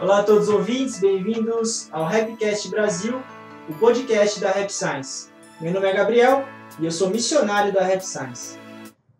Olá 0.00 0.20
a 0.20 0.22
todos 0.22 0.48
os 0.48 0.54
ouvintes, 0.54 1.00
bem-vindos 1.00 1.88
ao 1.90 2.04
Rapcast 2.04 2.68
Brasil, 2.70 3.20
o 3.68 3.74
podcast 3.74 4.38
da 4.38 4.52
Rap 4.52 4.70
Science. 4.70 5.28
Meu 5.60 5.72
nome 5.72 5.88
é 5.88 5.92
Gabriel 5.92 6.44
e 6.78 6.84
eu 6.84 6.90
sou 6.92 7.10
missionário 7.10 7.72
da 7.72 7.82
Rap 7.82 8.00
Science. 8.00 8.56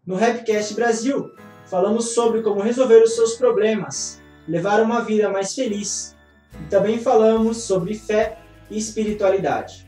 No 0.06 0.14
Rapcast 0.14 0.74
Brasil, 0.74 1.32
falamos 1.66 2.14
sobre 2.14 2.42
como 2.42 2.60
resolver 2.60 3.02
os 3.02 3.16
seus 3.16 3.34
problemas, 3.34 4.22
levar 4.46 4.80
uma 4.80 5.00
vida 5.00 5.28
mais 5.28 5.52
feliz 5.52 6.14
e 6.62 6.70
também 6.70 7.00
falamos 7.00 7.56
sobre 7.56 7.95
fé 7.95 8.38
e 8.70 8.79
espiritualidade. 8.79 9.84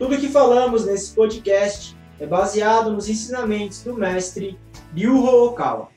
Tudo 0.00 0.18
que 0.18 0.28
falamos 0.28 0.84
nesse 0.84 1.14
podcast 1.14 1.96
é 2.18 2.26
baseado 2.26 2.90
nos 2.90 3.08
ensinamentos 3.08 3.84
do 3.84 3.94
mestre 3.94 4.58
Ryuho 4.96 5.44
Okawa. 5.44 5.90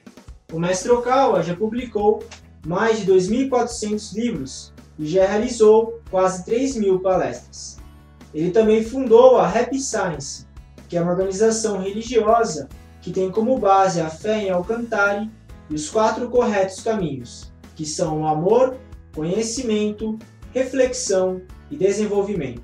O 0.54 0.60
mestre 0.60 0.92
Okawa 0.92 1.42
já 1.42 1.56
publicou 1.56 2.24
mais 2.66 3.00
de 3.00 3.12
2.400 3.12 4.14
livros 4.14 4.74
e 4.98 5.06
já 5.06 5.26
realizou 5.26 6.02
quase 6.10 6.44
3 6.46 6.78
mil 6.78 7.00
palestras. 7.00 7.78
Ele 8.34 8.52
também 8.52 8.84
fundou 8.84 9.38
a 9.38 9.48
Happy 9.48 9.80
Science, 9.80 10.46
que 10.90 10.98
é 10.98 11.02
uma 11.02 11.12
organização 11.12 11.80
religiosa 11.80 12.68
que 13.02 13.12
tem 13.12 13.30
como 13.32 13.58
base 13.60 14.02
a 14.02 14.10
fé 14.10 14.44
em 14.44 14.50
Alcantari 14.50 15.30
e 15.70 15.76
os 15.76 15.90
quatro 15.90 16.30
corretos 16.30 16.82
caminhos, 16.82 17.54
que 17.76 17.86
são 17.86 18.22
o 18.22 18.28
amor, 18.28 18.78
conhecimento, 19.14 20.18
reflexão 20.54 21.42
e 21.70 21.78
desenvolvimento. 21.78 22.64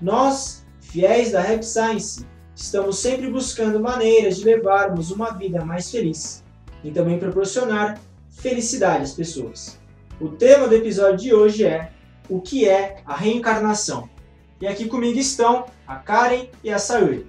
Nós, 0.00 0.64
fiéis 0.80 1.32
da 1.32 1.40
Happy 1.40 1.64
Science, 1.64 2.24
estamos 2.54 2.98
sempre 2.98 3.30
buscando 3.30 3.80
maneiras 3.80 4.36
de 4.36 4.44
levarmos 4.44 5.10
uma 5.10 5.30
vida 5.30 5.64
mais 5.64 5.90
feliz 5.90 6.44
e 6.84 6.90
também 6.90 7.18
proporcionar 7.18 7.98
felicidade 8.36 9.04
às 9.04 9.12
pessoas. 9.12 9.78
O 10.20 10.28
tema 10.28 10.68
do 10.68 10.74
episódio 10.74 11.18
de 11.18 11.34
hoje 11.34 11.64
é 11.64 11.90
o 12.28 12.40
que 12.40 12.68
é 12.68 12.98
a 13.04 13.14
reencarnação. 13.14 14.08
E 14.60 14.66
aqui 14.66 14.86
comigo 14.86 15.18
estão 15.18 15.66
a 15.86 15.96
Karen 15.96 16.46
e 16.62 16.70
a 16.70 16.78
Sayuri. 16.78 17.26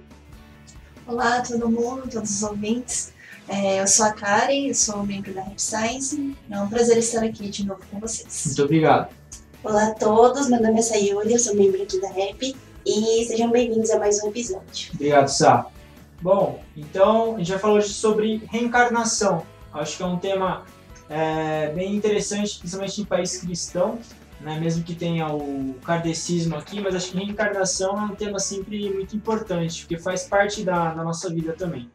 Olá 1.06 1.42
todo 1.42 1.68
mundo, 1.68 2.08
todos 2.10 2.30
os 2.30 2.42
ouvintes. 2.42 3.12
É, 3.48 3.80
eu 3.80 3.86
sou 3.86 4.06
a 4.06 4.12
Karen, 4.12 4.68
eu 4.68 4.74
sou 4.74 5.04
membro 5.04 5.32
da 5.32 5.42
Rap 5.42 5.58
Science. 5.58 6.36
É 6.50 6.60
um 6.60 6.68
prazer 6.68 6.98
estar 6.98 7.24
aqui 7.24 7.48
de 7.48 7.66
novo 7.66 7.80
com 7.90 7.98
vocês. 8.00 8.44
Muito 8.46 8.62
obrigado. 8.62 9.12
Olá 9.62 9.88
a 9.88 9.94
todos, 9.94 10.48
meu 10.48 10.62
nome 10.62 10.78
é 10.78 10.82
Sayuri, 10.82 11.32
eu 11.32 11.38
sou 11.38 11.54
membro 11.54 11.82
aqui 11.82 12.00
da 12.00 12.08
Rap 12.08 12.56
e 12.86 13.26
sejam 13.26 13.50
bem-vindos 13.50 13.90
a 13.90 13.98
mais 13.98 14.22
um 14.22 14.28
episódio. 14.28 14.92
Obrigado, 14.94 15.28
Sá. 15.28 15.66
Bom, 16.20 16.62
então 16.76 17.34
a 17.34 17.38
gente 17.38 17.50
vai 17.50 17.58
falar 17.58 17.74
hoje 17.74 17.92
sobre 17.92 18.42
reencarnação. 18.50 19.44
Acho 19.72 19.96
que 19.96 20.02
é 20.02 20.06
um 20.06 20.18
tema 20.18 20.64
é, 21.08 21.72
bem 21.74 21.94
interessante, 21.94 22.58
principalmente 22.58 23.00
em 23.00 23.04
país 23.04 23.38
cristão, 23.38 23.98
né? 24.40 24.58
mesmo 24.60 24.84
que 24.84 24.94
tenha 24.94 25.28
o 25.32 25.74
kardecismo 25.84 26.56
aqui, 26.56 26.80
mas 26.80 26.94
acho 26.94 27.10
que 27.10 27.18
reencarnação 27.18 27.98
é 27.98 28.04
um 28.04 28.14
tema 28.14 28.38
sempre 28.38 28.90
muito 28.90 29.16
importante, 29.16 29.80
porque 29.82 29.98
faz 29.98 30.24
parte 30.24 30.62
da, 30.62 30.94
da 30.94 31.02
nossa 31.02 31.28
vida 31.30 31.52
também. 31.52 31.90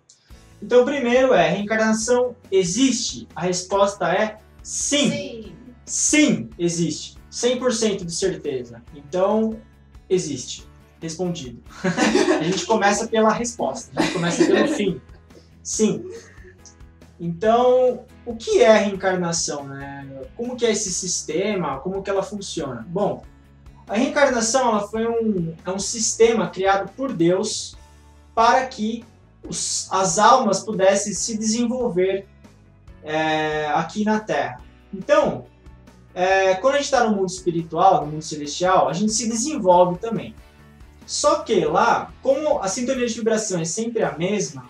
Então, 0.61 0.81
o 0.81 0.85
primeiro 0.85 1.33
é: 1.33 1.49
reencarnação 1.49 2.35
existe? 2.51 3.27
A 3.35 3.41
resposta 3.41 4.11
é 4.11 4.37
sim. 4.61 5.09
Sim. 5.09 5.53
Sim, 5.85 6.49
existe. 6.57 7.17
100% 7.29 8.05
de 8.05 8.13
certeza. 8.13 8.81
Então, 8.95 9.59
existe. 10.09 10.65
Respondido. 11.01 11.61
a 12.39 12.43
gente 12.43 12.65
começa 12.65 13.07
pela 13.07 13.33
resposta, 13.33 13.91
a 13.95 14.01
gente 14.01 14.13
começa 14.13 14.45
pelo 14.45 14.67
fim. 14.69 15.01
Sim. 15.61 16.09
Então, 17.19 18.05
o 18.25 18.35
que 18.35 18.61
é 18.61 18.71
a 18.71 18.77
reencarnação, 18.77 19.65
né? 19.65 20.07
Como 20.35 20.55
que 20.55 20.65
é 20.65 20.71
esse 20.71 20.91
sistema? 20.91 21.79
Como 21.79 22.01
que 22.01 22.09
ela 22.09 22.23
funciona? 22.23 22.85
Bom, 22.89 23.23
a 23.87 23.95
reencarnação 23.95 24.69
ela 24.69 24.87
foi 24.87 25.07
um, 25.07 25.55
é 25.65 25.71
um 25.71 25.79
sistema 25.79 26.49
criado 26.49 26.91
por 26.95 27.13
Deus 27.13 27.75
para 28.33 28.65
que 28.65 29.05
os, 29.47 29.87
as 29.91 30.17
almas 30.17 30.61
pudessem 30.61 31.13
se 31.13 31.37
desenvolver 31.37 32.27
é, 33.03 33.67
aqui 33.67 34.03
na 34.03 34.19
Terra. 34.19 34.61
Então, 34.93 35.45
é, 36.15 36.55
quando 36.55 36.75
a 36.75 36.77
gente 36.77 36.85
está 36.85 37.03
no 37.03 37.15
mundo 37.15 37.29
espiritual, 37.29 38.05
no 38.05 38.11
mundo 38.13 38.23
celestial, 38.23 38.87
a 38.87 38.93
gente 38.93 39.11
se 39.11 39.27
desenvolve 39.27 39.99
também. 39.99 40.33
Só 41.05 41.39
que 41.39 41.65
lá, 41.65 42.13
como 42.21 42.59
a 42.59 42.67
sintonia 42.67 43.05
de 43.05 43.13
vibração 43.13 43.59
é 43.59 43.65
sempre 43.65 44.03
a 44.03 44.17
mesma, 44.17 44.69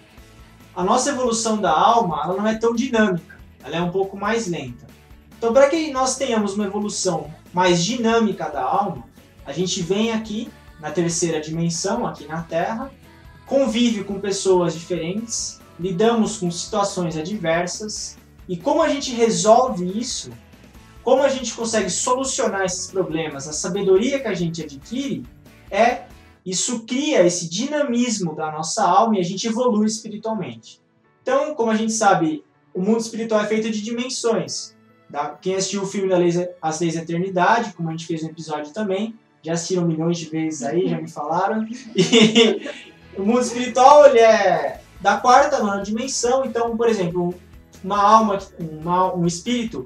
a 0.75 0.83
nossa 0.83 1.09
evolução 1.09 1.61
da 1.61 1.71
alma 1.71 2.21
ela 2.23 2.35
não 2.35 2.47
é 2.47 2.55
tão 2.55 2.73
dinâmica, 2.73 3.37
ela 3.63 3.75
é 3.75 3.81
um 3.81 3.91
pouco 3.91 4.17
mais 4.17 4.47
lenta. 4.47 4.87
Então, 5.37 5.53
para 5.53 5.69
que 5.69 5.91
nós 5.91 6.15
tenhamos 6.15 6.55
uma 6.55 6.65
evolução 6.65 7.29
mais 7.53 7.83
dinâmica 7.83 8.49
da 8.49 8.61
alma, 8.61 9.03
a 9.45 9.51
gente 9.51 9.81
vem 9.81 10.11
aqui 10.11 10.49
na 10.79 10.89
terceira 10.91 11.39
dimensão, 11.39 12.05
aqui 12.05 12.25
na 12.25 12.41
Terra, 12.43 12.91
convive 13.45 14.03
com 14.03 14.19
pessoas 14.19 14.73
diferentes, 14.73 15.59
lidamos 15.79 16.37
com 16.37 16.49
situações 16.49 17.17
adversas, 17.17 18.17
e 18.47 18.57
como 18.57 18.81
a 18.81 18.89
gente 18.89 19.13
resolve 19.13 19.85
isso, 19.97 20.31
como 21.03 21.23
a 21.23 21.29
gente 21.29 21.53
consegue 21.53 21.89
solucionar 21.89 22.63
esses 22.63 22.87
problemas, 22.87 23.47
a 23.47 23.53
sabedoria 23.53 24.19
que 24.19 24.27
a 24.27 24.33
gente 24.33 24.61
adquire, 24.61 25.25
é 25.69 26.03
isso 26.45 26.83
cria 26.85 27.25
esse 27.25 27.49
dinamismo 27.49 28.35
da 28.35 28.51
nossa 28.51 28.83
alma 28.83 29.17
e 29.17 29.19
a 29.19 29.23
gente 29.23 29.47
evolui 29.47 29.87
espiritualmente. 29.87 30.81
Então, 31.21 31.55
como 31.55 31.71
a 31.71 31.75
gente 31.75 31.93
sabe, 31.93 32.43
o 32.73 32.81
mundo 32.81 32.99
espiritual 32.99 33.41
é 33.41 33.47
feito 33.47 33.69
de 33.69 33.81
dimensões. 33.81 34.75
Tá? 35.11 35.29
Quem 35.41 35.55
assistiu 35.55 35.83
o 35.83 35.85
filme 35.85 36.09
da 36.09 36.17
Leis, 36.17 36.35
As 36.61 36.79
Leis 36.81 36.95
da 36.95 37.01
Eternidade, 37.01 37.73
como 37.73 37.87
a 37.87 37.91
gente 37.91 38.05
fez 38.05 38.23
no 38.23 38.29
episódio 38.29 38.73
também, 38.73 39.15
já 39.41 39.53
assistiram 39.53 39.85
milhões 39.85 40.17
de 40.17 40.25
vezes 40.25 40.63
aí, 40.63 40.89
já 40.89 40.99
me 40.99 41.09
falaram. 41.09 41.65
E 41.95 43.21
o 43.21 43.23
mundo 43.23 43.41
espiritual 43.41 44.07
ele 44.07 44.19
é 44.19 44.81
da 44.99 45.17
quarta, 45.17 45.59
nona 45.59 45.83
dimensão. 45.83 46.43
Então, 46.43 46.75
por 46.75 46.89
exemplo, 46.89 47.35
uma 47.83 48.01
alma, 48.01 48.39
uma, 48.59 49.13
um 49.13 49.27
espírito 49.27 49.85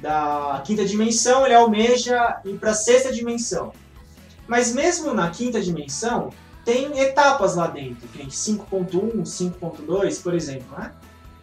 da 0.00 0.62
quinta 0.64 0.84
dimensão, 0.84 1.44
ele 1.44 1.54
almeja 1.54 2.40
ir 2.44 2.58
para 2.58 2.70
a 2.70 2.74
sexta 2.74 3.12
dimensão. 3.12 3.72
Mas 4.50 4.74
mesmo 4.74 5.14
na 5.14 5.30
quinta 5.30 5.60
dimensão, 5.60 6.30
tem 6.64 6.98
etapas 6.98 7.54
lá 7.54 7.68
dentro, 7.68 8.08
tem 8.08 8.26
5.1, 8.26 9.22
5.2, 9.22 10.20
por 10.20 10.34
exemplo, 10.34 10.76
né? 10.76 10.92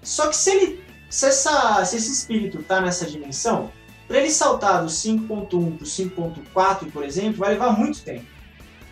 Só 0.04 0.28
que 0.28 0.36
se 0.36 0.50
ele 0.52 0.84
se, 1.10 1.26
essa, 1.26 1.86
se 1.86 1.96
esse 1.96 2.12
espírito 2.12 2.60
está 2.60 2.82
nessa 2.82 3.06
dimensão, 3.06 3.72
para 4.10 4.18
ele 4.18 4.30
saltar 4.30 4.84
do 4.84 4.90
5.1 4.90 5.48
para 5.48 5.56
o 5.56 5.88
5.4, 5.88 6.92
por 6.92 7.02
exemplo, 7.06 7.38
vai 7.38 7.54
levar 7.54 7.72
muito 7.72 8.04
tempo. 8.04 8.26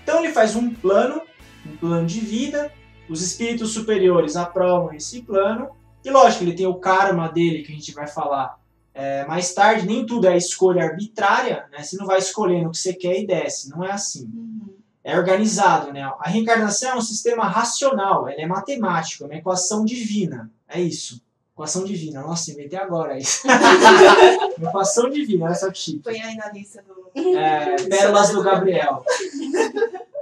Então 0.01 0.23
ele 0.23 0.31
faz 0.31 0.55
um 0.55 0.73
plano, 0.73 1.21
um 1.65 1.75
plano 1.75 2.07
de 2.07 2.21
vida, 2.21 2.71
os 3.09 3.21
espíritos 3.21 3.73
superiores 3.73 4.37
aprovam 4.37 4.93
esse 4.93 5.23
plano, 5.23 5.71
e 6.05 6.09
lógico, 6.09 6.45
ele 6.45 6.53
tem 6.53 6.67
o 6.67 6.75
karma 6.75 7.27
dele, 7.27 7.63
que 7.63 7.73
a 7.73 7.75
gente 7.75 7.93
vai 7.93 8.07
falar 8.07 8.57
é, 8.95 9.25
mais 9.25 9.53
tarde, 9.53 9.85
nem 9.85 10.05
tudo 10.05 10.25
é 10.25 10.37
escolha 10.37 10.85
arbitrária, 10.85 11.65
né? 11.69 11.83
Você 11.83 11.97
não 11.97 12.05
vai 12.05 12.17
escolhendo 12.17 12.69
o 12.69 12.71
que 12.71 12.77
você 12.77 12.93
quer 12.93 13.19
e 13.19 13.27
desce, 13.27 13.69
não 13.69 13.83
é 13.83 13.91
assim. 13.91 14.23
Uhum. 14.33 14.73
É 15.03 15.17
organizado, 15.17 15.91
né? 15.91 16.01
A 16.01 16.29
reencarnação 16.29 16.91
é 16.91 16.95
um 16.95 17.01
sistema 17.01 17.45
racional, 17.45 18.29
ela 18.29 18.41
é 18.41 18.45
matemático, 18.47 19.25
é 19.25 19.27
uma 19.27 19.35
equação 19.35 19.83
divina, 19.83 20.49
é 20.67 20.79
isso. 20.79 21.21
Equação 21.53 21.83
divina, 21.83 22.21
nossa, 22.21 22.51
inventei 22.51 22.79
agora 22.79 23.17
isso. 23.17 23.45
equação 24.63 25.09
divina, 25.09 25.47
olha 25.47 25.55
só 25.55 25.69
que 25.69 25.77
chique. 25.77 25.99
Põe 25.99 26.21
aí 26.21 26.35
na 26.37 26.49
lista 26.51 26.81
do. 26.83 27.37
É, 27.37 27.75
Pérolas 27.89 28.29
do 28.29 28.41
Gabriel. 28.41 29.03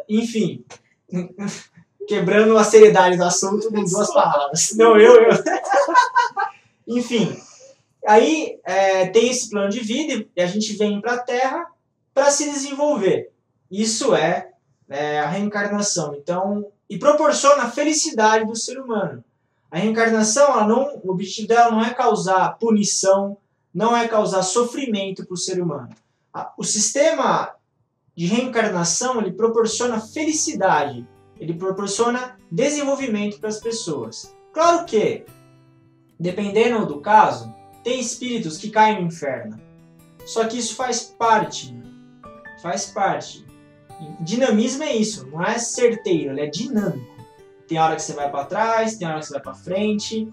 Enfim, 0.10 0.66
quebrando 2.08 2.58
a 2.58 2.64
seriedade 2.64 3.18
do 3.18 3.24
assunto 3.24 3.72
com 3.72 3.84
duas 3.84 4.12
palavras. 4.12 4.74
Não, 4.76 4.98
eu, 4.98 5.22
eu. 5.22 5.44
Enfim, 6.88 7.40
Aí 8.06 8.60
é, 8.64 9.08
tem 9.08 9.30
esse 9.30 9.50
plano 9.50 9.70
de 9.70 9.80
vida 9.80 10.26
e 10.36 10.42
a 10.42 10.48
gente 10.48 10.74
vem 10.74 11.00
para 11.00 11.14
a 11.14 11.20
Terra 11.20 11.68
para 12.14 12.30
se 12.30 12.50
desenvolver. 12.50 13.32
Isso 13.72 14.14
é, 14.14 14.52
é, 14.90 15.20
a 15.20 15.28
reencarnação. 15.28 16.16
Então, 16.16 16.68
e 16.90 16.98
proporciona 16.98 17.64
a 17.64 17.72
felicidade 17.72 18.46
do 18.46 18.56
ser 18.56 18.80
humano. 18.80 19.24
A 19.72 19.80
reencarnação, 19.80 20.52
ela 20.52 20.68
não, 20.68 21.02
o 21.04 21.12
objetivo 21.12 21.48
dela 21.48 21.72
não 21.72 21.84
é 21.84 21.94
causar 21.94 22.58
punição, 22.60 23.38
não 23.74 23.98
é 23.98 24.08
causar 24.08 24.44
sofrimento 24.44 25.26
para 25.26 25.34
o 25.34 25.38
ser 25.38 25.60
humano. 25.60 25.90
O 26.58 26.64
sistema 26.64 27.56
de 28.16 28.28
reencarnação 28.28 29.20
ele 29.20 29.32
proporciona 29.32 30.00
felicidade, 30.00 31.08
ele 31.40 31.56
proporciona 31.56 32.38
desenvolvimento 32.52 33.40
para 33.40 33.50
as 33.50 33.60
pessoas. 33.60 34.36
Claro 34.54 34.86
que, 34.86 35.26
dependendo 36.20 36.86
do 36.86 37.02
caso, 37.02 37.52
tem 37.84 38.00
espíritos 38.00 38.58
que 38.58 38.70
caem 38.70 39.02
no 39.02 39.08
inferno. 39.08 39.60
Só 40.26 40.46
que 40.46 40.58
isso 40.58 40.76
faz 40.76 41.02
parte. 41.02 41.76
Faz 42.62 42.86
parte. 42.86 43.46
Dinamismo 44.20 44.84
é 44.84 44.96
isso, 44.96 45.28
não 45.28 45.44
é 45.44 45.58
certeiro, 45.58 46.32
ele 46.32 46.42
é 46.42 46.48
dinâmico. 46.48 47.14
Tem 47.68 47.78
hora 47.78 47.96
que 47.96 48.02
você 48.02 48.14
vai 48.14 48.30
para 48.30 48.46
trás, 48.46 48.98
tem 48.98 49.08
hora 49.08 49.20
que 49.20 49.26
você 49.26 49.34
vai 49.34 49.42
para 49.42 49.54
frente, 49.54 50.32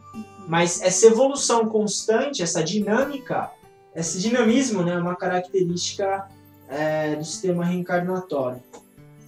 mas 0.48 0.82
essa 0.82 1.06
evolução 1.06 1.68
constante, 1.68 2.42
essa 2.42 2.62
dinâmica, 2.62 3.50
esse 3.94 4.20
dinamismo 4.20 4.82
né, 4.82 4.94
é 4.94 4.98
uma 4.98 5.14
característica 5.14 6.28
é, 6.68 7.14
do 7.14 7.24
sistema 7.24 7.64
reencarnatório. 7.64 8.62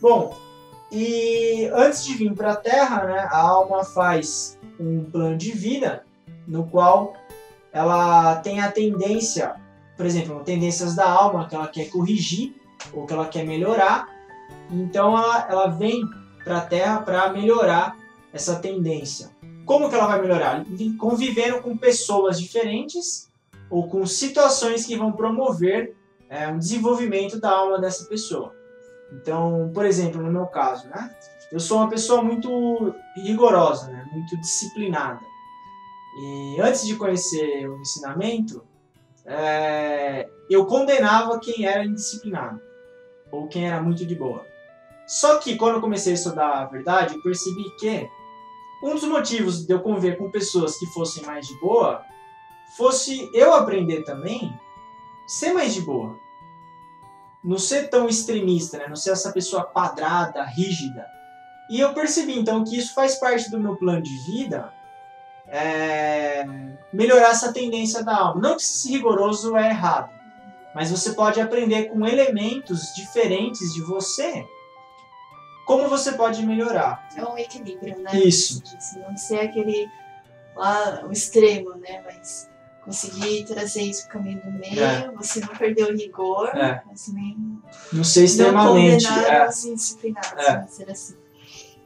Bom, 0.01 0.37
e 0.91 1.71
antes 1.73 2.05
de 2.05 2.15
vir 2.15 2.35
para 2.35 2.53
a 2.53 2.57
Terra, 2.57 3.05
né, 3.05 3.19
a 3.31 3.39
alma 3.39 3.85
faz 3.85 4.59
um 4.79 5.05
plano 5.05 5.37
de 5.37 5.53
vida 5.53 6.05
no 6.47 6.65
qual 6.67 7.15
ela 7.73 8.37
tem 8.37 8.61
a 8.61 8.71
tendência, 8.71 9.55
por 9.97 10.05
exemplo, 10.05 10.43
tendências 10.45 10.95
da 10.95 11.09
alma 11.09 11.49
que 11.49 11.55
ela 11.55 11.69
quer 11.69 11.89
corrigir 11.89 12.55
ou 12.93 13.07
que 13.07 13.13
ela 13.13 13.27
quer 13.27 13.47
melhorar. 13.47 14.09
Então 14.71 15.17
ela, 15.17 15.47
ela 15.49 15.67
vem 15.69 16.03
para 16.45 16.59
a 16.59 16.61
Terra 16.61 17.01
para 17.01 17.33
melhorar 17.33 17.97
essa 18.33 18.57
tendência. 18.57 19.31
Como 19.65 19.89
que 19.89 19.95
ela 19.95 20.07
vai 20.07 20.21
melhorar? 20.21 20.65
Convivendo 20.99 21.61
com 21.61 21.77
pessoas 21.77 22.41
diferentes 22.41 23.31
ou 23.71 23.89
com 23.89 24.05
situações 24.05 24.85
que 24.85 24.97
vão 24.97 25.13
promover 25.13 25.95
é, 26.29 26.49
um 26.49 26.59
desenvolvimento 26.59 27.41
da 27.41 27.51
alma 27.51 27.79
dessa 27.79 28.05
pessoa. 28.07 28.55
Então, 29.13 29.71
por 29.73 29.85
exemplo, 29.85 30.23
no 30.23 30.33
meu 30.33 30.47
caso, 30.47 30.89
né? 30.89 31.15
Eu 31.51 31.61
sou 31.61 31.79
uma 31.79 31.89
pessoa 31.89 32.23
muito 32.23 32.95
rigorosa, 33.17 33.89
né? 33.89 34.09
Muito 34.11 34.41
disciplinada. 34.41 35.21
E 36.15 36.61
antes 36.61 36.87
de 36.87 36.97
conhecer 36.97 37.69
o 37.69 37.81
ensinamento, 37.81 38.63
é, 39.25 40.29
eu 40.51 40.67
condenava 40.67 41.39
quem 41.39 41.65
era 41.65 41.85
indisciplinado 41.85 42.61
ou 43.31 43.49
quem 43.49 43.67
era 43.67 43.83
muito 43.83 44.05
de 44.05 44.15
boa. 44.15 44.45
Só 45.07 45.39
que 45.39 45.57
quando 45.57 45.77
eu 45.77 45.81
comecei 45.81 46.13
a 46.13 46.15
estudar 46.15 46.53
a 46.53 46.65
verdade, 46.67 47.15
eu 47.15 47.23
percebi 47.23 47.65
que 47.77 48.09
um 48.83 48.95
dos 48.95 49.05
motivos 49.05 49.65
de 49.65 49.73
eu 49.73 49.81
conviver 49.81 50.19
com 50.19 50.31
pessoas 50.31 50.77
que 50.79 50.87
fossem 50.87 51.25
mais 51.25 51.47
de 51.47 51.59
boa 51.61 52.05
fosse 52.77 53.31
eu 53.33 53.55
aprender 53.55 54.03
também 54.03 54.53
ser 55.27 55.53
mais 55.53 55.73
de 55.73 55.81
boa. 55.81 56.19
Não 57.43 57.59
ser 57.59 57.89
tão 57.89 58.09
extremista, 58.09 58.79
né? 58.79 58.87
não 58.87 58.97
ser 58.97 59.11
essa 59.11 59.33
pessoa 59.33 59.65
quadrada, 59.65 60.45
rígida. 60.45 61.07
E 61.71 61.81
eu 61.81 61.95
percebi 61.95 62.39
então 62.39 62.65
que 62.65 62.77
isso 62.77 62.95
faz 62.95 63.17
parte 63.17 63.51
do 63.51 63.59
meu 63.59 63.77
plano 63.77 64.03
de 64.03 64.17
vida 64.31 64.73
é, 65.53 66.45
melhorar 66.93 67.31
essa 67.31 67.53
tendência 67.53 68.03
da 68.03 68.17
alma. 68.17 68.41
Não 68.41 68.57
que 68.57 68.63
ser 68.63 68.89
rigoroso 68.89 69.57
é 69.57 69.69
errado, 69.69 70.11
mas 70.75 70.91
você 70.91 71.13
pode 71.13 71.41
aprender 71.41 71.85
com 71.85 72.07
elementos 72.07 72.95
diferentes 72.95 73.73
de 73.75 73.83
você 73.83 74.45
como 75.65 75.89
você 75.89 76.13
pode 76.13 76.45
melhorar. 76.45 77.09
É 77.17 77.25
um 77.25 77.39
equilíbrio, 77.39 77.99
né? 78.01 78.19
Isso. 78.19 78.63
Não 79.09 79.17
ser 79.17 79.41
aquele 79.41 79.89
lá, 80.57 81.05
o 81.07 81.13
extremo, 81.13 81.71
né? 81.77 82.03
Mas 82.05 82.51
conseguir 82.85 83.45
trazer 83.45 83.83
isso 83.83 84.03
pro 84.09 84.19
caminho 84.19 84.43
do 84.43 84.51
meio, 84.53 84.83
é. 84.83 85.11
você 85.13 85.41
não 85.41 85.55
perder 85.55 85.85
o 85.85 85.97
rigor, 85.97 86.49
é. 86.49 86.83
mas 86.87 87.09
nem. 87.13 87.37
Não 87.93 88.05
ser 88.05 88.25
extremamente. 88.25 89.05
Não 89.05 89.23
é. 89.23 89.49
os 89.49 89.65
indisciplinados, 89.65 90.33
é. 90.39 90.67
ser 90.67 90.91
assim. 90.91 91.17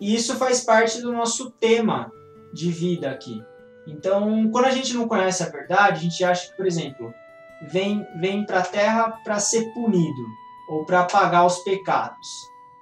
E 0.01 0.15
isso 0.15 0.37
faz 0.37 0.63
parte 0.63 1.01
do 1.01 1.13
nosso 1.13 1.51
tema 1.51 2.11
de 2.53 2.71
vida 2.71 3.11
aqui. 3.11 3.43
Então, 3.87 4.51
quando 4.51 4.65
a 4.65 4.71
gente 4.71 4.95
não 4.95 5.07
conhece 5.07 5.43
a 5.43 5.49
verdade, 5.49 5.99
a 5.99 6.03
gente 6.03 6.25
acha 6.25 6.49
que, 6.49 6.57
por 6.57 6.67
exemplo, 6.67 7.15
vem, 7.71 8.07
vem 8.21 8.45
para 8.45 8.61
a 8.61 8.65
Terra 8.65 9.21
para 9.25 9.39
ser 9.39 9.73
punido 9.73 10.23
ou 10.69 10.85
para 10.85 11.05
pagar 11.05 11.45
os 11.45 11.59
pecados. 11.61 12.27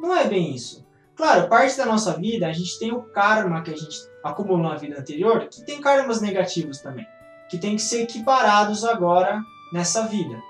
Não 0.01 0.17
é 0.17 0.25
bem 0.25 0.55
isso. 0.55 0.85
Claro, 1.17 1.49
parte 1.49 1.77
da 1.77 1.87
nossa 1.87 2.15
vida, 2.15 2.49
a 2.49 2.53
gente 2.53 2.79
tem 2.79 2.93
o 2.93 3.03
karma 3.13 3.63
que 3.63 3.71
a 3.71 3.77
gente 3.77 3.97
acumulou 4.25 4.71
na 4.71 4.77
vida 4.77 4.99
anterior, 4.99 5.47
que 5.49 5.65
tem 5.65 5.81
karmas 5.81 6.21
negativos 6.21 6.81
também, 6.81 7.07
que 7.49 7.59
tem 7.59 7.77
que 7.77 7.83
ser 7.83 8.03
equiparados 8.03 8.85
agora 8.85 9.41
nessa 9.73 10.07
vida. 10.07 10.43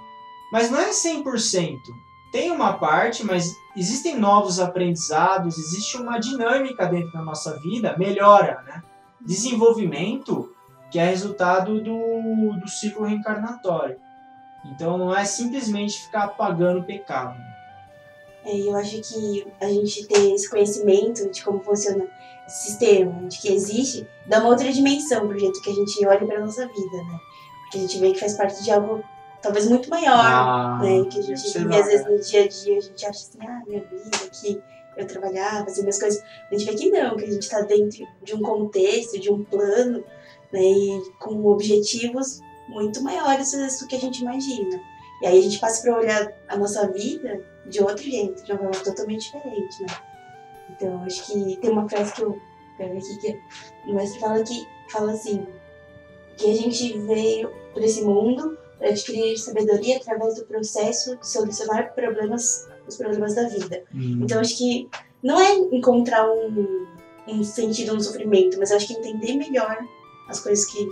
Mas 0.51 0.71
não 0.71 0.79
é 0.79 0.91
100%. 0.91 1.77
Tem 2.33 2.51
uma 2.51 2.75
parte, 2.75 3.25
mas 3.25 3.55
existem 3.77 4.19
novos 4.19 4.59
aprendizados, 4.59 5.59
existe 5.59 5.97
uma 5.97 6.19
dinâmica 6.19 6.87
dentro 6.87 7.13
da 7.13 7.23
nossa 7.23 7.59
vida, 7.61 7.97
melhora, 7.99 8.63
né? 8.63 8.83
Desenvolvimento 9.25 10.55
que 10.91 10.99
é 10.99 11.07
resultado 11.07 11.81
do, 11.81 12.61
do 12.61 12.69
ciclo 12.69 13.05
reencarnatório. 13.05 13.97
Então 14.65 14.97
não 14.97 15.15
é 15.15 15.25
simplesmente 15.25 16.03
ficar 16.03 16.25
apagando 16.25 16.81
o 16.81 16.85
pecado. 16.85 17.37
É, 18.45 18.57
eu 18.57 18.77
acho 18.77 19.01
que 19.01 19.47
a 19.61 19.69
gente 19.69 20.07
ter 20.07 20.35
esse 20.35 20.49
conhecimento 20.49 21.31
de 21.31 21.43
como 21.43 21.61
funciona 21.65 22.07
esse 22.47 22.69
sistema, 22.69 23.27
de 23.27 23.39
que 23.41 23.53
existe, 23.53 24.07
dá 24.27 24.39
uma 24.39 24.51
outra 24.51 24.71
dimensão 24.71 25.27
pro 25.27 25.39
jeito 25.39 25.61
que 25.63 25.71
a 25.71 25.75
gente 25.75 26.07
olha 26.07 26.27
pra 26.27 26.41
nossa 26.41 26.67
vida, 26.67 26.97
né? 27.11 27.19
Porque 27.63 27.79
a 27.79 27.81
gente 27.81 27.99
vê 27.99 28.13
que 28.13 28.21
faz 28.21 28.35
parte 28.35 28.63
de 28.63 28.71
algo 28.71 29.03
talvez 29.41 29.69
muito 29.69 29.91
maior, 29.91 30.15
ah, 30.15 30.79
né? 30.83 31.05
Que 31.11 31.19
a 31.19 31.23
gente 31.23 31.59
vive 31.59 31.77
às 31.77 31.87
vezes 31.87 32.07
no 32.07 32.19
dia 32.21 32.45
a 32.45 32.49
dia, 32.49 32.79
a 32.79 32.81
gente 32.81 33.07
acha 33.07 33.19
assim, 33.19 33.39
ah, 33.41 33.63
minha 33.67 33.81
vida 33.81 34.17
aqui, 34.27 34.63
eu 34.97 35.07
trabalhar, 35.07 35.65
fazer 35.65 35.83
minhas 35.83 35.99
coisas. 35.99 36.23
A 36.51 36.55
gente 36.57 36.71
vê 36.71 36.75
que 36.77 36.91
não, 36.91 37.17
que 37.17 37.25
a 37.25 37.31
gente 37.31 37.49
tá 37.49 37.61
dentro 37.63 38.07
de 38.23 38.35
um 38.35 38.43
contexto, 38.43 39.19
de 39.19 39.31
um 39.31 39.45
plano, 39.45 40.05
né? 40.53 40.63
E 40.63 41.03
com 41.19 41.45
objetivos 41.47 42.41
muito 42.69 43.03
maiores 43.03 43.53
do 43.81 43.87
que 43.87 43.97
a 43.97 44.01
gente 44.01 44.23
imagina. 44.23 44.81
E 45.23 45.27
aí 45.27 45.39
a 45.39 45.43
gente 45.43 45.59
passa 45.59 45.83
para 45.83 45.99
olhar 45.99 46.33
a 46.49 46.57
nossa 46.57 46.91
vida 46.91 47.43
de 47.67 47.83
outro 47.83 48.03
jeito, 48.03 48.45
de 48.45 48.53
uma 48.53 48.59
forma 48.59 48.85
totalmente 48.85 49.33
diferente, 49.33 49.83
né? 49.83 49.89
Então, 50.71 51.03
acho 51.05 51.27
que 51.27 51.57
tem 51.57 51.71
uma 51.71 51.89
frase 51.89 52.13
que 52.15 52.23
eu 52.23 52.39
quero 52.77 52.99
aqui 52.99 53.19
que 53.19 53.41
o 53.91 53.95
mestre 53.95 54.21
fala 54.21 54.43
que 54.43 54.67
fala 54.91 55.13
assim, 55.13 55.47
que 56.37 56.51
a 56.51 56.55
gente 56.55 56.99
veio 57.01 57.51
por 57.73 57.83
esse 57.83 58.03
mundo 58.03 58.59
para 58.79 58.89
adquirir 58.89 59.39
sabedoria 59.39 59.97
através 59.97 60.35
do 60.35 60.45
processo 60.47 61.17
de 61.17 61.29
solucionar 61.29 61.95
problemas, 61.95 62.69
os 62.87 62.97
problemas 62.97 63.35
da 63.35 63.49
vida. 63.49 63.85
Uhum. 63.93 64.21
Então, 64.23 64.41
acho 64.41 64.57
que 64.57 64.89
não 65.23 65.41
é 65.41 65.55
encontrar 65.75 66.29
um, 66.31 66.87
um 67.27 67.43
sentido 67.43 67.95
no 67.95 68.01
sofrimento, 68.01 68.59
mas 68.59 68.71
acho 68.71 68.87
que 68.87 68.95
entender 68.95 69.35
melhor 69.37 69.79
as 70.29 70.41
coisas 70.41 70.65
que 70.67 70.89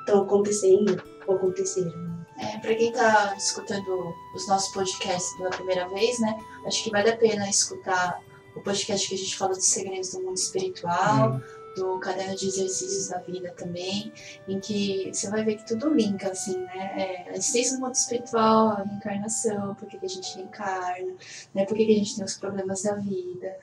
estão 0.00 0.22
acontecendo 0.22 1.02
ou 1.26 1.36
aconteceram. 1.36 2.16
É, 2.38 2.58
para 2.58 2.74
quem 2.74 2.90
está 2.90 3.34
escutando 3.36 4.14
os 4.34 4.46
nossos 4.46 4.72
podcasts 4.72 5.34
pela 5.38 5.50
primeira 5.50 5.88
vez, 5.88 6.18
né, 6.20 6.38
acho 6.66 6.84
que 6.84 6.90
vale 6.90 7.10
a 7.10 7.16
pena 7.16 7.48
escutar 7.48 8.22
o 8.54 8.60
podcast 8.60 9.08
que 9.08 9.14
a 9.14 9.18
gente 9.18 9.36
fala 9.36 9.54
dos 9.54 9.64
segredos 9.64 10.12
do 10.12 10.22
mundo 10.22 10.36
espiritual, 10.36 11.32
hum. 11.32 11.40
Do 11.76 11.98
caderno 12.00 12.34
de 12.34 12.48
exercícios 12.48 13.08
da 13.08 13.18
vida 13.18 13.52
também, 13.56 14.12
em 14.48 14.58
que 14.58 15.10
você 15.12 15.30
vai 15.30 15.44
ver 15.44 15.56
que 15.56 15.66
tudo 15.66 15.92
linka, 15.92 16.30
assim, 16.30 16.58
né? 16.58 17.26
É, 17.26 17.30
a 17.30 17.32
existência 17.36 17.76
do 17.76 17.82
mundo 17.82 17.94
espiritual, 17.94 18.68
a 18.68 18.82
reencarnação, 18.82 19.74
por 19.74 19.86
que, 19.86 19.98
a 20.02 20.08
gente 20.08 20.36
reencarna, 20.36 21.14
né? 21.54 21.66
por 21.66 21.76
que, 21.76 21.84
que 21.84 21.92
a 21.92 21.98
gente 21.98 22.16
tem 22.16 22.24
os 22.24 22.34
problemas 22.34 22.82
da 22.82 22.94
vida. 22.94 23.56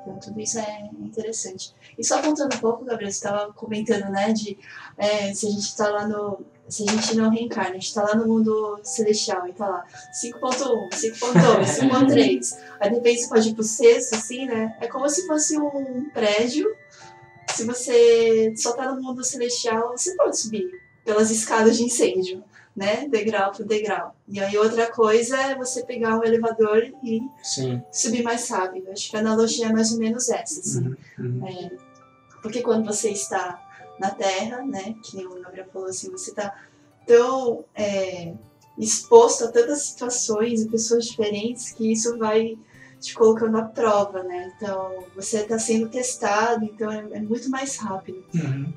Então, 0.00 0.18
tudo 0.20 0.40
isso 0.40 0.58
é 0.60 0.88
interessante. 1.00 1.74
E 1.98 2.04
só 2.04 2.22
contando 2.22 2.54
um 2.54 2.60
pouco, 2.60 2.84
Gabriel, 2.84 3.10
você 3.10 3.16
estava 3.16 3.52
comentando, 3.52 4.08
né, 4.10 4.32
de 4.32 4.56
é, 4.96 5.34
se 5.34 5.46
a 5.46 5.50
gente 5.50 5.62
está 5.62 5.88
lá 5.88 6.06
no 6.06 6.44
se 6.68 6.82
a 6.88 6.92
gente 6.92 7.16
não 7.16 7.30
reencarna, 7.30 7.70
a 7.70 7.74
gente 7.74 7.94
tá 7.94 8.02
lá 8.02 8.14
no 8.14 8.26
mundo 8.26 8.80
celestial 8.82 9.46
e 9.46 9.52
tá 9.52 9.68
lá 9.68 9.84
5.1, 10.12 10.88
5.2, 10.90 11.64
5.3. 11.88 12.58
Aí 12.80 12.88
de 12.90 12.96
repente 12.96 13.20
você 13.20 13.28
pode 13.28 13.48
ir 13.50 13.54
pro 13.54 13.62
sexto, 13.62 14.16
assim, 14.16 14.46
né? 14.46 14.76
É 14.80 14.88
como 14.88 15.08
se 15.08 15.26
fosse 15.26 15.56
um 15.58 16.10
prédio. 16.10 16.66
Se 17.56 17.64
você 17.64 18.54
só 18.56 18.72
tá 18.72 18.92
no 18.92 19.00
mundo 19.00 19.24
celestial, 19.24 19.96
você 19.96 20.14
pode 20.14 20.38
subir 20.38 20.70
pelas 21.04 21.30
escadas 21.30 21.76
de 21.76 21.84
incêndio, 21.84 22.44
né? 22.74 23.08
Degrau 23.08 23.52
por 23.52 23.64
degrau. 23.64 24.14
E 24.28 24.38
aí 24.38 24.58
outra 24.58 24.90
coisa 24.90 25.36
é 25.36 25.54
você 25.54 25.84
pegar 25.84 26.18
um 26.18 26.24
elevador 26.24 26.92
e 27.02 27.22
Sim. 27.42 27.82
subir 27.90 28.22
mais 28.22 28.48
rápido. 28.50 28.90
Acho 28.90 29.10
que 29.10 29.16
a 29.16 29.20
analogia 29.20 29.68
é 29.68 29.72
mais 29.72 29.92
ou 29.92 29.98
menos 29.98 30.28
essa, 30.28 30.60
assim. 30.60 30.96
Uhum, 31.18 31.40
uhum. 31.40 31.48
É, 31.48 31.70
porque 32.42 32.60
quando 32.60 32.84
você 32.84 33.10
está 33.10 33.62
na 33.98 34.10
Terra, 34.10 34.62
né? 34.62 34.94
Que 35.02 35.26
o 35.26 35.40
Gabriel 35.40 35.66
falou 35.72 35.88
assim, 35.88 36.10
você 36.10 36.30
está 36.30 36.54
tão 37.06 37.64
é, 37.74 38.34
exposto 38.78 39.44
a 39.44 39.48
tantas 39.48 39.82
situações 39.82 40.62
e 40.62 40.68
pessoas 40.68 41.06
diferentes 41.06 41.72
que 41.72 41.90
isso 41.90 42.18
vai 42.18 42.58
te 43.00 43.14
colocando 43.14 43.58
à 43.58 43.62
prova, 43.62 44.22
né? 44.22 44.52
Então 44.56 45.04
você 45.14 45.40
está 45.40 45.58
sendo 45.58 45.88
testado, 45.88 46.64
então 46.64 46.90
é, 46.90 46.98
é 47.12 47.20
muito 47.20 47.50
mais 47.50 47.76
rápido. 47.78 48.24
Uhum. 48.34 48.72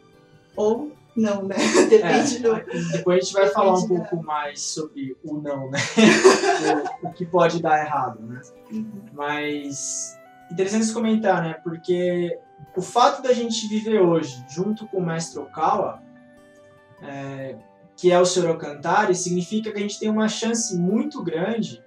Ou 0.56 0.92
não, 1.16 1.44
né? 1.44 1.56
Depende 1.90 2.38
é, 2.38 2.40
do. 2.40 2.92
Depois 2.92 3.18
a 3.18 3.22
gente 3.22 3.34
vai 3.34 3.48
falar 3.50 3.78
um 3.78 3.82
da... 3.82 3.88
pouco 3.88 4.24
mais 4.24 4.62
sobre 4.62 5.18
o 5.24 5.40
não, 5.42 5.70
né? 5.70 5.80
o, 7.04 7.08
o, 7.08 7.14
que 7.14 7.26
pode 7.26 7.62
dar 7.62 7.86
errado, 7.86 8.22
né? 8.22 8.42
Uhum. 8.72 9.06
Mas 9.14 10.18
interessante 10.52 10.92
comentar, 10.94 11.42
né? 11.42 11.54
Porque 11.64 12.38
o 12.76 12.82
fato 12.82 13.22
da 13.22 13.34
gente 13.34 13.68
viver 13.68 14.02
hoje 14.02 14.44
junto 14.50 14.88
com 14.88 14.98
o 14.98 15.06
mestre 15.06 15.40
Okawa, 15.40 16.02
é, 17.02 17.56
que 17.96 18.12
é 18.12 18.20
o 18.20 18.26
Sr. 18.26 18.48
Alcantara, 18.48 19.14
significa 19.14 19.72
que 19.72 19.78
a 19.78 19.82
gente 19.82 20.00
tem 20.00 20.10
uma 20.10 20.28
chance 20.28 20.76
muito 20.78 21.24
grande 21.24 21.84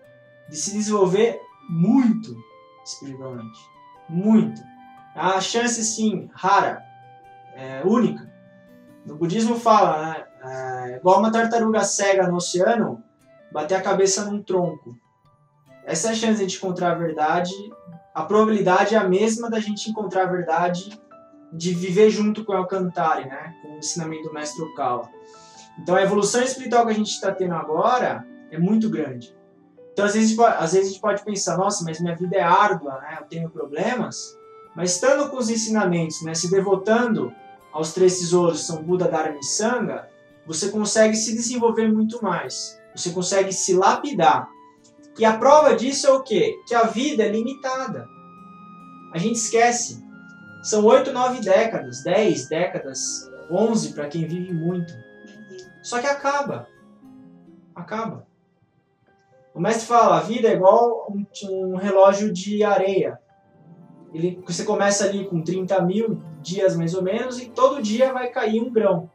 de 0.49 0.57
se 0.57 0.73
desenvolver 0.73 1.41
muito 1.69 2.37
espiritualmente. 2.85 3.61
Muito. 4.09 4.61
A 5.15 5.41
chance, 5.41 5.83
sim, 5.85 6.29
rara, 6.33 6.83
é, 7.55 7.83
única. 7.85 8.31
No 9.05 9.17
budismo 9.17 9.57
fala, 9.57 10.07
né, 10.07 10.25
é, 10.45 10.97
igual 10.97 11.19
uma 11.19 11.33
tartaruga 11.33 11.85
cega 11.85 12.27
no 12.27 12.37
oceano, 12.37 13.03
bater 13.53 13.75
a 13.75 13.83
cabeça 13.83 14.25
num 14.25 14.43
tronco. 14.43 14.97
Essa 15.85 16.09
é 16.09 16.11
a 16.13 16.15
chance 16.15 16.37
de 16.37 16.45
a 16.45 16.49
gente 16.49 16.57
encontrar 16.57 16.93
a 16.93 16.95
verdade. 16.95 17.53
A 18.15 18.23
probabilidade 18.23 18.95
é 18.95 18.99
a 18.99 19.09
mesma 19.09 19.51
da 19.51 19.59
gente 19.59 19.91
encontrar 19.91 20.23
a 20.23 20.31
verdade 20.31 21.01
de 21.53 21.75
viver 21.75 22.09
junto 22.09 22.45
com 22.45 22.53
o 22.53 22.57
Alcantara, 22.57 23.27
né? 23.27 23.55
com 23.61 23.75
o 23.75 23.79
ensinamento 23.79 24.29
do 24.29 24.33
mestre 24.33 24.63
Okawa. 24.63 25.11
Então 25.79 25.95
a 25.95 26.03
evolução 26.03 26.43
espiritual 26.43 26.87
que 26.87 26.93
a 26.93 26.95
gente 26.95 27.11
está 27.11 27.33
tendo 27.33 27.55
agora 27.55 28.27
é 28.51 28.59
muito 28.59 28.89
grande. 28.89 29.37
Então 29.93 30.05
às 30.05 30.15
vezes, 30.15 30.39
às 30.39 30.73
vezes 30.73 30.89
a 30.89 30.93
gente 30.93 31.01
pode 31.01 31.25
pensar, 31.25 31.57
nossa, 31.57 31.85
mas 31.85 32.01
minha 32.01 32.17
vida 32.17 32.37
é 32.37 32.43
árdua, 32.43 32.99
né? 33.01 33.19
eu 33.21 33.27
tenho 33.27 33.51
problemas. 33.51 34.37
Mas 34.75 34.95
estando 34.95 35.29
com 35.29 35.37
os 35.37 35.51
ensinamentos, 35.51 36.23
né? 36.23 36.35
se 36.35 36.51
devotando 36.51 37.33
aos 37.73 37.93
três 37.93 38.19
tesouros, 38.19 38.65
são 38.67 38.83
Buda, 38.83 39.09
Dharma 39.09 39.39
e 39.39 39.45
Sangha, 39.45 40.09
você 40.47 40.71
consegue 40.71 41.17
se 41.17 41.35
desenvolver 41.35 41.93
muito 41.93 42.23
mais. 42.23 42.79
Você 42.95 43.11
consegue 43.11 43.53
se 43.53 43.75
lapidar. 43.75 44.49
E 45.19 45.25
a 45.25 45.37
prova 45.37 45.75
disso 45.75 46.07
é 46.07 46.13
o 46.13 46.23
quê? 46.23 46.59
Que 46.67 46.75
a 46.75 46.85
vida 46.85 47.23
é 47.23 47.29
limitada. 47.29 48.07
A 49.13 49.19
gente 49.19 49.37
esquece. 49.37 50.03
São 50.63 50.85
oito, 50.85 51.13
nove 51.13 51.41
décadas, 51.41 52.03
dez 52.03 52.49
décadas, 52.49 52.99
onze 53.51 53.93
para 53.93 54.09
quem 54.09 54.27
vive 54.27 54.53
muito. 54.53 54.93
Só 55.83 56.01
que 56.01 56.07
acaba. 56.07 56.67
Acaba. 57.75 58.27
O 59.55 59.61
mestre 59.61 59.87
fala, 59.87 60.17
a 60.17 60.21
vida 60.21 60.49
é 60.49 60.55
igual 60.55 61.07
um, 61.11 61.27
um 61.51 61.77
relógio 61.77 62.33
de 62.33 62.65
areia. 62.65 63.19
Ele, 64.13 64.43
você 64.47 64.65
começa 64.65 65.05
ali 65.05 65.27
com 65.27 65.43
30 65.43 65.81
mil 65.83 66.23
dias 66.41 66.77
mais 66.77 66.95
ou 66.95 67.03
menos 67.03 67.41
e 67.41 67.47
todo 67.47 67.83
dia 67.83 68.13
vai 68.13 68.31
cair 68.31 68.61
um 68.61 68.71
grão. 68.71 69.11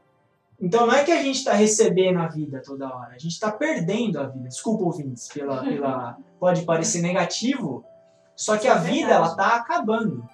Então 0.60 0.88
não 0.88 0.94
é 0.94 1.04
que 1.04 1.12
a 1.12 1.22
gente 1.22 1.38
está 1.38 1.54
recebendo 1.54 2.20
a 2.20 2.28
vida 2.28 2.62
toda 2.66 2.88
hora, 2.88 3.14
a 3.16 3.20
gente 3.20 3.34
está 3.34 3.52
perdendo 3.52 4.20
a 4.20 4.28
vida. 4.28 4.48
Desculpa, 4.48 4.84
ouvintes, 4.84 5.28
pela, 5.28 5.62
pela 5.64 6.18
pode 6.40 6.64
parecer 6.64 7.02
negativo, 7.02 7.86
só 8.36 8.58
que 8.58 8.68
a 8.68 8.76
vida 8.76 9.12
ela 9.12 9.28
está 9.28 9.56
acabando. 9.56 10.28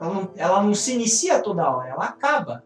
Ela 0.00 0.12
não, 0.12 0.30
ela 0.36 0.62
não 0.62 0.74
se 0.74 0.92
inicia 0.92 1.40
toda 1.40 1.70
hora, 1.70 1.88
ela 1.88 2.04
acaba. 2.04 2.64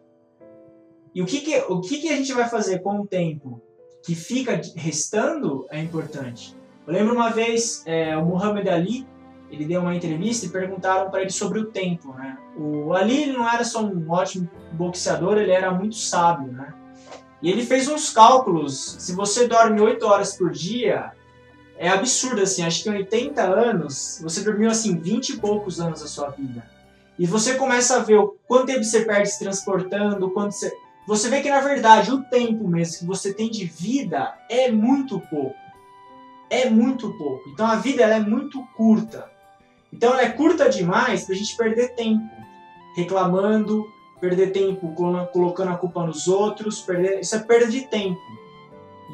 E 1.15 1.23
o 1.23 1.27
que, 1.27 1.41
que, 1.41 1.57
o 1.69 1.81
que, 1.81 1.99
que 1.99 2.09
a 2.09 2.17
gente 2.17 2.33
vai 2.33 2.49
fazer 2.49 2.81
com 2.81 3.01
o 3.01 3.07
tempo 3.07 3.61
que 4.05 4.15
fica 4.15 4.61
restando 4.77 5.67
é 5.71 5.81
importante. 5.81 6.57
Eu 6.89 6.95
lembro 6.95 7.15
uma 7.15 7.29
vez 7.29 7.83
é, 7.85 8.17
o 8.17 8.25
Muhammad 8.25 8.67
Ali, 8.67 9.07
ele 9.51 9.67
deu 9.67 9.83
uma 9.83 9.95
entrevista 9.95 10.47
e 10.47 10.49
perguntaram 10.49 11.11
para 11.11 11.21
ele 11.21 11.29
sobre 11.29 11.59
o 11.59 11.67
tempo. 11.67 12.15
Né? 12.15 12.39
O 12.57 12.95
Ali 12.95 13.25
ele 13.25 13.33
não 13.33 13.47
era 13.47 13.63
só 13.63 13.85
um 13.85 14.11
ótimo 14.11 14.49
boxeador, 14.73 15.37
ele 15.37 15.53
era 15.53 15.71
muito 15.71 15.97
sábio. 15.97 16.51
Né? 16.51 16.73
E 17.43 17.51
ele 17.51 17.63
fez 17.63 17.89
uns 17.89 18.09
cálculos. 18.09 18.97
Se 19.01 19.15
você 19.15 19.47
dorme 19.47 19.79
8 19.83 20.03
horas 20.07 20.35
por 20.35 20.51
dia, 20.51 21.13
é 21.77 21.91
absurdo 21.91 22.41
assim. 22.41 22.65
Acho 22.65 22.83
que 22.83 22.89
em 22.89 22.95
80 22.95 23.43
anos, 23.43 24.19
você 24.23 24.41
dormiu 24.41 24.71
assim 24.71 24.99
20 24.99 25.29
e 25.29 25.37
poucos 25.37 25.83
anos 25.83 26.01
da 26.01 26.07
sua 26.07 26.31
vida. 26.31 26.65
E 27.19 27.27
você 27.27 27.57
começa 27.57 27.97
a 27.97 27.99
ver 27.99 28.17
o 28.17 28.35
quanto 28.47 28.65
tempo 28.65 28.83
você 28.83 29.05
perde 29.05 29.31
se 29.31 29.39
transportando, 29.39 30.31
quanto 30.31 30.53
você. 30.53 30.73
Você 31.07 31.29
vê 31.29 31.43
que 31.43 31.51
na 31.51 31.61
verdade 31.61 32.11
o 32.11 32.23
tempo 32.25 32.67
mesmo 32.67 33.01
que 33.01 33.05
você 33.05 33.35
tem 33.35 33.51
de 33.51 33.67
vida 33.67 34.35
é 34.49 34.71
muito 34.71 35.21
pouco. 35.21 35.68
É 36.51 36.69
muito 36.69 37.13
pouco. 37.15 37.49
Então 37.51 37.67
a 37.67 37.77
vida 37.77 38.03
ela 38.03 38.15
é 38.15 38.21
muito 38.21 38.63
curta. 38.77 39.31
Então 39.93 40.13
ela 40.13 40.23
é 40.23 40.31
curta 40.31 40.69
demais 40.69 41.25
para 41.25 41.35
a 41.35 41.39
gente 41.39 41.57
perder 41.57 41.95
tempo 41.95 42.39
reclamando, 42.99 43.89
perder 44.21 44.53
tempo 44.53 44.93
colocando 45.33 45.71
a 45.71 45.77
culpa 45.77 46.05
nos 46.05 46.27
outros, 46.27 46.81
perder, 46.81 47.21
isso 47.21 47.37
é 47.37 47.39
perda 47.39 47.71
de 47.71 47.83
tempo. 47.83 48.21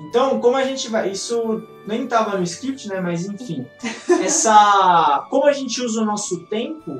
Então, 0.09 0.41
como 0.41 0.57
a 0.57 0.64
gente 0.64 0.88
vai, 0.88 1.11
isso 1.11 1.62
nem 1.87 2.05
estava 2.05 2.37
no 2.37 2.43
script, 2.43 2.88
né, 2.88 3.00
mas 3.00 3.26
enfim, 3.26 3.67
essa 4.25 5.26
como 5.31 5.47
a 5.47 5.53
gente 5.53 5.81
usa 5.83 6.00
o 6.00 6.05
nosso 6.05 6.47
tempo 6.47 6.91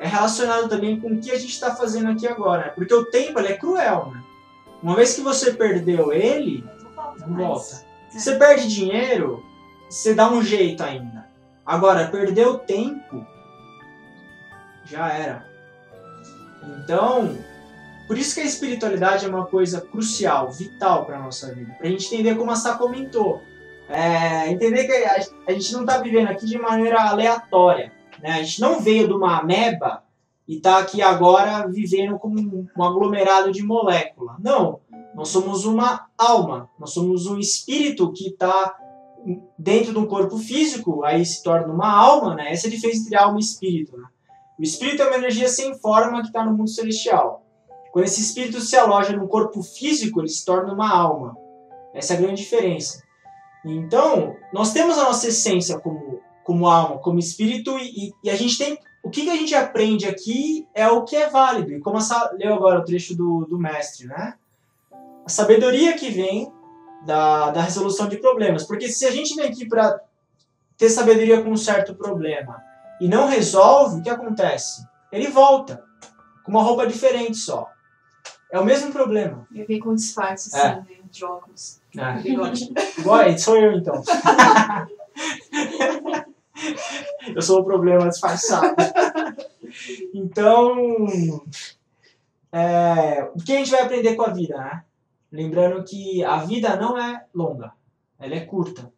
é 0.00 0.06
relacionado 0.06 0.68
também 0.68 1.00
com 1.00 1.08
o 1.08 1.20
que 1.20 1.30
a 1.30 1.38
gente 1.38 1.52
está 1.52 1.74
fazendo 1.74 2.10
aqui 2.10 2.26
agora, 2.26 2.72
porque 2.74 2.92
o 2.92 3.06
tempo 3.06 3.38
ele 3.38 3.48
é 3.48 3.56
cruel, 3.56 4.10
né? 4.12 4.22
Uma 4.82 4.94
vez 4.94 5.14
que 5.14 5.22
você 5.22 5.54
perdeu 5.54 6.12
ele, 6.12 6.62
não 7.26 7.36
volta. 7.36 7.86
Você 8.10 8.36
perde 8.36 8.68
dinheiro, 8.68 9.42
você 9.88 10.14
dá 10.14 10.30
um 10.30 10.42
jeito 10.42 10.82
ainda. 10.82 11.26
Agora, 11.64 12.08
perder 12.08 12.46
o 12.46 12.58
tempo, 12.58 13.26
já 14.84 15.08
era. 15.12 15.46
Então, 16.78 17.36
por 18.06 18.16
isso 18.16 18.34
que 18.34 18.40
a 18.40 18.44
espiritualidade 18.44 19.24
é 19.24 19.28
uma 19.28 19.46
coisa 19.46 19.80
crucial, 19.80 20.50
vital 20.50 21.04
para 21.04 21.18
nossa 21.18 21.52
vida. 21.52 21.74
Para 21.74 21.88
a 21.88 21.90
gente 21.90 22.06
entender 22.06 22.36
como 22.36 22.50
a 22.50 22.56
Sá 22.56 22.76
comentou. 22.76 23.42
É, 23.88 24.50
entender 24.50 24.84
que 24.84 24.92
a, 24.92 25.16
a 25.48 25.52
gente 25.52 25.72
não 25.72 25.80
está 25.80 25.98
vivendo 25.98 26.28
aqui 26.28 26.46
de 26.46 26.58
maneira 26.58 27.02
aleatória. 27.02 27.92
Né? 28.20 28.30
A 28.30 28.42
gente 28.42 28.60
não 28.60 28.80
veio 28.80 29.06
de 29.06 29.14
uma 29.14 29.38
ameba 29.38 30.04
e 30.46 30.56
está 30.56 30.78
aqui 30.78 31.02
agora 31.02 31.66
vivendo 31.68 32.18
como 32.18 32.38
um, 32.38 32.66
um 32.76 32.84
aglomerado 32.84 33.50
de 33.50 33.62
molécula. 33.62 34.36
Não. 34.38 34.80
Nós 35.14 35.28
somos 35.28 35.64
uma 35.64 36.06
alma. 36.16 36.68
Nós 36.78 36.92
somos 36.92 37.26
um 37.26 37.38
espírito 37.38 38.12
que 38.12 38.28
está 38.28 38.76
dentro 39.58 39.92
de 39.92 39.98
um 39.98 40.06
corpo 40.06 40.38
físico, 40.38 41.04
aí 41.04 41.24
se 41.24 41.42
torna 41.42 41.72
uma 41.72 41.90
alma, 41.90 42.34
né? 42.34 42.52
Essa 42.52 42.66
é 42.66 42.68
a 42.68 42.70
diferença 42.70 43.00
entre 43.00 43.16
alma 43.16 43.38
e 43.38 43.42
espírito. 43.42 43.96
Né? 43.96 44.04
O 44.58 44.62
espírito 44.62 45.02
é 45.02 45.06
uma 45.06 45.16
energia 45.16 45.48
sem 45.48 45.74
forma 45.78 46.20
que 46.20 46.28
está 46.28 46.44
no 46.44 46.56
mundo 46.56 46.70
celestial. 46.70 47.44
Quando 47.92 48.04
esse 48.04 48.20
espírito 48.20 48.60
se 48.60 48.76
aloja 48.76 49.16
no 49.16 49.26
corpo 49.26 49.62
físico, 49.62 50.20
ele 50.20 50.28
se 50.28 50.44
torna 50.44 50.72
uma 50.72 50.90
alma. 50.90 51.36
Essa 51.94 52.14
é 52.14 52.16
a 52.16 52.20
grande 52.20 52.42
diferença. 52.42 53.02
Então, 53.64 54.36
nós 54.52 54.72
temos 54.72 54.98
a 54.98 55.04
nossa 55.04 55.28
essência 55.28 55.78
como, 55.80 56.20
como 56.44 56.68
alma, 56.68 56.98
como 56.98 57.18
espírito, 57.18 57.76
e, 57.78 58.12
e 58.22 58.30
a 58.30 58.36
gente 58.36 58.58
tem. 58.58 58.78
O 59.02 59.10
que, 59.10 59.22
que 59.22 59.30
a 59.30 59.36
gente 59.36 59.54
aprende 59.54 60.06
aqui 60.06 60.66
é 60.74 60.88
o 60.88 61.04
que 61.04 61.16
é 61.16 61.28
válido. 61.28 61.72
E 61.72 61.80
como 61.80 61.96
a 61.96 62.30
leu 62.38 62.54
agora 62.54 62.80
o 62.80 62.84
trecho 62.84 63.16
do, 63.16 63.46
do 63.46 63.58
mestre, 63.58 64.06
né? 64.06 64.34
A 65.24 65.28
sabedoria 65.28 65.94
que 65.94 66.10
vem 66.10 66.52
da, 67.04 67.50
da 67.50 67.62
resolução 67.62 68.08
de 68.08 68.16
problemas. 68.16 68.64
Porque 68.64 68.88
se 68.88 69.04
a 69.06 69.10
gente 69.10 69.34
vem 69.34 69.46
aqui 69.46 69.66
para 69.66 70.00
ter 70.76 70.88
sabedoria 70.88 71.42
com 71.42 71.50
um 71.50 71.56
certo 71.56 71.94
problema 71.94 72.62
e 73.00 73.08
não 73.08 73.26
resolve, 73.26 74.00
o 74.00 74.02
que 74.02 74.10
acontece? 74.10 74.86
Ele 75.10 75.28
volta 75.28 75.84
com 76.44 76.50
uma 76.50 76.62
roupa 76.62 76.86
diferente 76.86 77.36
só. 77.36 77.70
É 78.50 78.58
o 78.58 78.64
mesmo 78.64 78.92
problema. 78.92 79.46
Ele 79.52 79.64
vem 79.64 79.80
com 79.80 79.94
disfarce, 79.94 80.48
assim, 80.54 80.66
é. 80.66 80.76
né, 80.76 80.86
de 81.10 81.24
óculos. 81.24 81.80
É. 81.96 82.12
Bigode. 82.20 82.72
Igual, 82.98 83.36
sou 83.38 83.56
eu 83.56 83.72
então. 83.72 84.02
eu 87.34 87.42
sou 87.42 87.60
o 87.60 87.64
problema 87.64 88.08
disfarçado. 88.08 88.74
Então, 90.14 90.76
é, 92.52 93.28
o 93.34 93.38
que 93.42 93.52
a 93.52 93.58
gente 93.58 93.70
vai 93.70 93.82
aprender 93.82 94.14
com 94.14 94.22
a 94.22 94.30
vida, 94.30 94.56
né? 94.56 94.84
Lembrando 95.36 95.84
que 95.84 96.24
a 96.24 96.38
vida 96.38 96.76
não 96.76 96.96
é 96.96 97.26
longa, 97.34 97.74
ela 98.18 98.34
é 98.34 98.40
curta. 98.40 98.90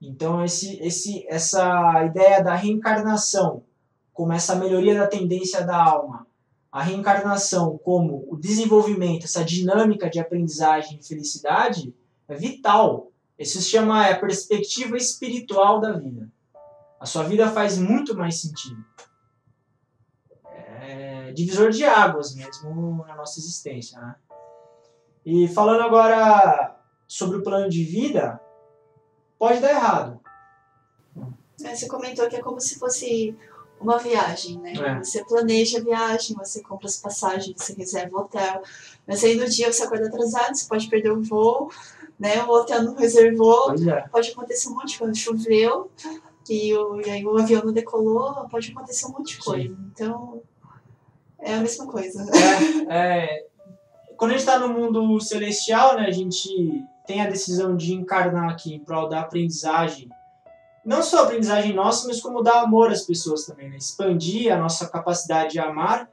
Então 0.00 0.44
esse, 0.44 0.80
esse, 0.80 1.26
essa 1.28 2.04
ideia 2.04 2.40
da 2.40 2.54
reencarnação 2.54 3.64
como 4.12 4.32
essa 4.32 4.54
melhoria 4.54 4.94
da 4.94 5.08
tendência 5.08 5.66
da 5.66 5.82
alma, 5.82 6.24
a 6.70 6.82
reencarnação 6.82 7.76
como 7.78 8.24
o 8.28 8.36
desenvolvimento, 8.36 9.24
essa 9.24 9.42
dinâmica 9.42 10.08
de 10.08 10.20
aprendizagem 10.20 11.00
e 11.00 11.04
felicidade 11.04 11.92
é 12.28 12.34
vital. 12.36 13.10
Isso 13.36 13.60
se 13.60 13.70
chama 13.70 14.06
é, 14.06 14.12
a 14.12 14.20
perspectiva 14.20 14.96
espiritual 14.96 15.80
da 15.80 15.92
vida. 15.92 16.30
A 17.00 17.06
sua 17.06 17.24
vida 17.24 17.50
faz 17.50 17.76
muito 17.76 18.16
mais 18.16 18.40
sentido. 18.40 18.84
É 20.54 21.32
divisor 21.32 21.70
de 21.70 21.84
águas 21.84 22.36
mesmo 22.36 23.04
na 23.08 23.16
nossa 23.16 23.40
existência. 23.40 23.98
Né? 23.98 24.14
E 25.24 25.48
falando 25.48 25.82
agora 25.82 26.76
sobre 27.06 27.38
o 27.38 27.42
plano 27.42 27.68
de 27.68 27.84
vida, 27.84 28.40
pode 29.38 29.60
dar 29.60 29.70
errado. 29.70 30.20
Você 31.56 31.86
comentou 31.86 32.28
que 32.28 32.36
é 32.36 32.40
como 32.40 32.60
se 32.60 32.78
fosse 32.78 33.36
uma 33.80 33.98
viagem, 33.98 34.58
né? 34.58 34.74
É. 34.74 34.98
Você 34.98 35.24
planeja 35.24 35.78
a 35.78 35.82
viagem, 35.82 36.36
você 36.36 36.62
compra 36.62 36.86
as 36.86 36.96
passagens, 36.96 37.56
você 37.56 37.72
reserva 37.72 38.16
o 38.16 38.20
hotel, 38.20 38.62
mas 39.06 39.24
aí 39.24 39.34
no 39.36 39.48
dia 39.48 39.72
você 39.72 39.82
acorda 39.82 40.06
atrasado, 40.06 40.54
você 40.54 40.68
pode 40.68 40.88
perder 40.88 41.12
o 41.12 41.22
voo, 41.22 41.70
né? 42.18 42.42
O 42.44 42.50
hotel 42.50 42.82
não 42.82 42.94
reservou, 42.94 43.72
é. 43.72 44.08
pode 44.08 44.30
acontecer 44.30 44.68
um 44.68 44.74
monte 44.74 44.92
de 44.92 44.98
coisa. 44.98 45.14
Choveu 45.14 45.90
e, 46.48 46.74
o, 46.74 47.00
e 47.00 47.10
aí 47.10 47.24
o 47.24 47.38
avião 47.38 47.64
não 47.64 47.72
decolou, 47.72 48.46
pode 48.50 48.70
acontecer 48.70 49.06
um 49.06 49.12
monte 49.12 49.36
de 49.36 49.44
coisa. 49.44 49.68
Sim. 49.68 49.90
Então, 49.92 50.42
é 51.38 51.54
a 51.54 51.60
mesma 51.60 51.86
coisa. 51.86 52.26
É, 52.88 53.36
é, 53.38 53.46
quando 54.20 54.32
a 54.32 54.34
gente 54.34 54.46
está 54.46 54.58
no 54.58 54.68
mundo 54.68 55.18
celestial, 55.18 55.96
né, 55.96 56.04
a 56.06 56.10
gente 56.10 56.84
tem 57.06 57.22
a 57.22 57.26
decisão 57.26 57.74
de 57.74 57.94
encarnar 57.94 58.50
aqui 58.50 58.74
em 58.74 58.78
prol 58.78 59.08
da 59.08 59.20
aprendizagem, 59.20 60.10
não 60.84 61.02
só 61.02 61.20
a 61.20 61.22
aprendizagem 61.22 61.72
nossa, 61.72 62.06
mas 62.06 62.20
como 62.20 62.42
dar 62.42 62.60
amor 62.60 62.92
às 62.92 63.00
pessoas 63.00 63.46
também, 63.46 63.70
né? 63.70 63.78
expandir 63.78 64.52
a 64.52 64.58
nossa 64.58 64.86
capacidade 64.90 65.52
de 65.52 65.58
amar. 65.58 66.06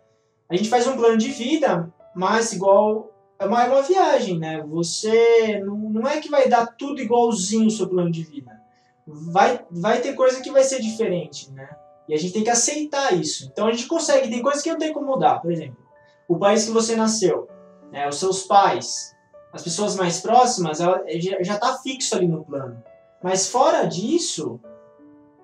A 0.49 0.55
gente 0.55 0.69
faz 0.69 0.87
um 0.87 0.95
plano 0.95 1.17
de 1.17 1.31
vida, 1.31 1.93
mas 2.15 2.53
igual 2.53 3.11
é 3.37 3.45
uma, 3.45 3.65
é 3.65 3.67
uma 3.67 3.81
viagem, 3.81 4.39
né? 4.39 4.63
Você 4.69 5.59
não, 5.59 5.75
não 5.77 6.07
é 6.07 6.21
que 6.21 6.29
vai 6.29 6.47
dar 6.47 6.65
tudo 6.65 7.01
igualzinho 7.01 7.67
o 7.67 7.71
seu 7.71 7.89
plano 7.89 8.09
de 8.09 8.23
vida. 8.23 8.57
Vai, 9.05 9.65
vai 9.69 9.99
ter 9.99 10.13
coisa 10.13 10.39
que 10.41 10.49
vai 10.49 10.63
ser 10.63 10.81
diferente, 10.81 11.51
né? 11.51 11.69
E 12.07 12.13
a 12.13 12.17
gente 12.17 12.31
tem 12.31 12.43
que 12.43 12.49
aceitar 12.49 13.13
isso. 13.13 13.49
Então 13.51 13.67
a 13.67 13.71
gente 13.71 13.85
consegue, 13.85 14.29
tem 14.29 14.41
coisas 14.41 14.63
que 14.63 14.71
não 14.71 14.79
tem 14.79 14.93
como 14.93 15.07
mudar. 15.07 15.41
Por 15.41 15.51
exemplo, 15.51 15.77
o 16.25 16.37
país 16.37 16.63
que 16.63 16.71
você 16.71 16.95
nasceu, 16.95 17.49
né, 17.91 18.07
os 18.07 18.17
seus 18.17 18.43
pais, 18.43 19.15
as 19.53 19.63
pessoas 19.63 19.95
mais 19.95 20.19
próximas, 20.19 20.79
ela, 20.79 21.03
já 21.41 21.55
está 21.55 21.77
fixo 21.79 22.15
ali 22.15 22.27
no 22.27 22.43
plano. 22.43 22.81
Mas 23.23 23.47
fora 23.47 23.85
disso, 23.85 24.59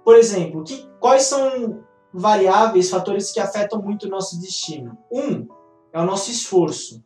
por 0.03 0.15
exemplo, 0.15 0.63
que, 0.63 0.87
quais 0.99 1.23
são 1.23 1.83
variáveis, 2.13 2.89
fatores 2.89 3.31
que 3.31 3.39
afetam 3.39 3.81
muito 3.81 4.05
o 4.05 4.09
nosso 4.09 4.39
destino? 4.39 4.97
Um 5.11 5.47
é 5.91 5.99
o 5.99 6.05
nosso 6.05 6.31
esforço, 6.31 7.03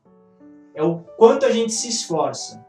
é 0.73 0.83
o 0.83 0.99
quanto 1.17 1.45
a 1.45 1.51
gente 1.51 1.73
se 1.73 1.89
esforça. 1.89 2.65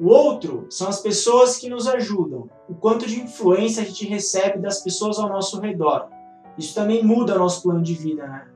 O 0.00 0.08
outro 0.08 0.66
são 0.70 0.88
as 0.88 1.00
pessoas 1.00 1.56
que 1.56 1.68
nos 1.68 1.88
ajudam, 1.88 2.48
o 2.68 2.74
quanto 2.74 3.06
de 3.06 3.20
influência 3.20 3.82
a 3.82 3.86
gente 3.86 4.06
recebe 4.06 4.58
das 4.58 4.80
pessoas 4.82 5.18
ao 5.18 5.28
nosso 5.28 5.60
redor. 5.60 6.08
Isso 6.56 6.74
também 6.74 7.02
muda 7.02 7.34
o 7.34 7.38
nosso 7.38 7.62
plano 7.62 7.82
de 7.82 7.94
vida, 7.94 8.26
né? 8.26 8.48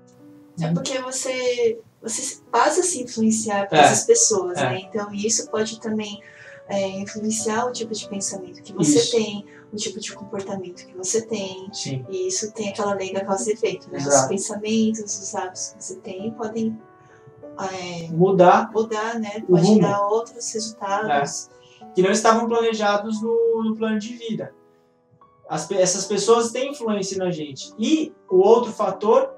É 0.61 0.73
porque 0.73 1.01
você, 1.01 1.81
você 2.03 2.41
passa 2.51 2.81
a 2.81 2.83
se 2.83 3.03
influenciar 3.03 3.69
por 3.69 3.77
é, 3.77 3.81
essas 3.81 4.05
pessoas, 4.05 4.59
é. 4.59 4.71
né? 4.71 4.81
Então 4.81 5.13
isso 5.15 5.49
pode 5.51 5.81
também 5.81 6.21
é, 6.69 6.89
influenciar 7.01 7.67
o 7.67 7.73
tipo 7.73 7.93
de 7.93 8.09
pensamento 8.09 8.63
que 8.63 8.73
você 8.73 8.99
isso. 8.99 9.13
tem, 9.13 9.47
o 9.73 9.77
tipo 9.77 10.01
de 10.01 10.13
comportamento 10.13 10.87
que 10.87 10.97
você 10.97 11.23
tem. 11.23 11.69
Sim. 11.73 12.05
E 12.11 12.29
isso 12.29 12.53
tem 12.53 12.71
aquela 12.71 12.95
lei 12.95 13.13
da 13.13 13.25
causa 13.25 13.51
e 13.51 13.55
efeito, 13.55 13.91
né? 13.91 13.99
Exato. 13.99 14.23
Os 14.23 14.29
pensamentos, 14.29 15.19
os 15.19 15.35
hábitos 15.35 15.75
que 15.77 15.85
você 15.85 15.97
tem 15.97 16.31
podem 16.33 16.79
é, 17.59 18.09
mudar, 18.11 18.71
mudar, 18.73 19.19
né? 19.19 19.41
Pode 19.49 19.67
rumo. 19.67 19.81
dar 19.81 20.07
outros 20.09 20.53
resultados. 20.53 21.49
É. 21.49 21.63
Que 21.95 22.03
não 22.03 22.11
estavam 22.11 22.49
planejados 22.49 23.21
no, 23.23 23.65
no 23.65 23.77
plano 23.77 23.99
de 23.99 24.15
vida. 24.15 24.55
As, 25.49 25.71
essas 25.71 26.07
pessoas 26.07 26.51
têm 26.51 26.73
influência 26.73 27.19
na 27.19 27.31
gente. 27.31 27.73
E 27.79 28.15
o 28.31 28.39
outro 28.39 28.73
fator, 28.73 29.35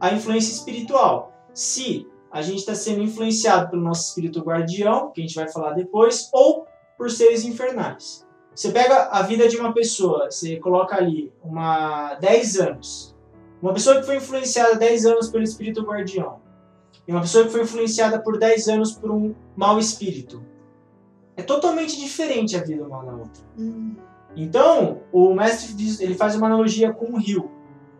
a 0.00 0.12
influência 0.12 0.52
espiritual. 0.52 1.31
Se 1.54 2.06
a 2.30 2.40
gente 2.40 2.58
está 2.58 2.74
sendo 2.74 3.02
influenciado 3.02 3.70
pelo 3.70 3.82
nosso 3.82 4.08
espírito 4.08 4.40
guardião, 4.40 5.10
que 5.10 5.20
a 5.20 5.24
gente 5.24 5.34
vai 5.34 5.48
falar 5.48 5.72
depois, 5.72 6.30
ou 6.32 6.66
por 6.96 7.10
seres 7.10 7.44
infernais. 7.44 8.26
Você 8.54 8.70
pega 8.70 9.08
a 9.10 9.22
vida 9.22 9.48
de 9.48 9.56
uma 9.56 9.72
pessoa, 9.72 10.30
você 10.30 10.56
coloca 10.56 10.96
ali 10.96 11.32
uma 11.42 12.14
10 12.16 12.60
anos. 12.60 13.16
Uma 13.60 13.72
pessoa 13.72 13.96
que 13.96 14.06
foi 14.06 14.16
influenciada 14.16 14.76
10 14.76 15.06
anos 15.06 15.28
pelo 15.28 15.44
espírito 15.44 15.82
guardião 15.82 16.40
e 17.06 17.12
uma 17.12 17.20
pessoa 17.20 17.44
que 17.44 17.50
foi 17.50 17.62
influenciada 17.62 18.20
por 18.20 18.38
10 18.38 18.68
anos 18.68 18.92
por 18.92 19.10
um 19.10 19.34
mau 19.56 19.78
espírito. 19.78 20.42
É 21.36 21.42
totalmente 21.42 21.98
diferente 21.98 22.56
a 22.56 22.62
vida 22.62 22.84
uma 22.84 23.04
da 23.04 23.12
outra. 23.12 23.42
Hum. 23.58 23.96
Então, 24.36 25.00
o 25.12 25.34
mestre 25.34 25.74
diz, 25.74 26.00
ele 26.00 26.14
faz 26.14 26.34
uma 26.34 26.46
analogia 26.46 26.92
com 26.92 27.12
o 27.12 27.18
rio. 27.18 27.50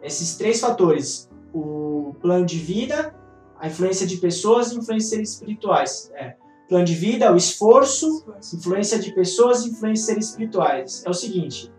Esses 0.03 0.37
três 0.37 0.61
fatores: 0.61 1.29
o 1.53 2.15
plano 2.21 2.45
de 2.45 2.59
vida, 2.59 3.15
a 3.63 3.69
influência 3.69 4.05
de 4.05 4.17
pessoas 4.17 4.73
e 4.73 4.79
influências 4.79 5.31
espirituais. 5.31 6.11
É, 6.17 6.35
plano 6.69 6.85
de 6.85 6.95
vida, 6.95 7.33
o 7.33 7.37
esforço, 7.37 8.27
influência 8.53 8.99
de 8.99 9.13
pessoas 9.13 9.65
e 9.65 9.71
influências 9.71 10.19
espirituais. 10.19 11.05
É 11.07 11.11
o 11.11 11.15
seguinte: 11.15 11.73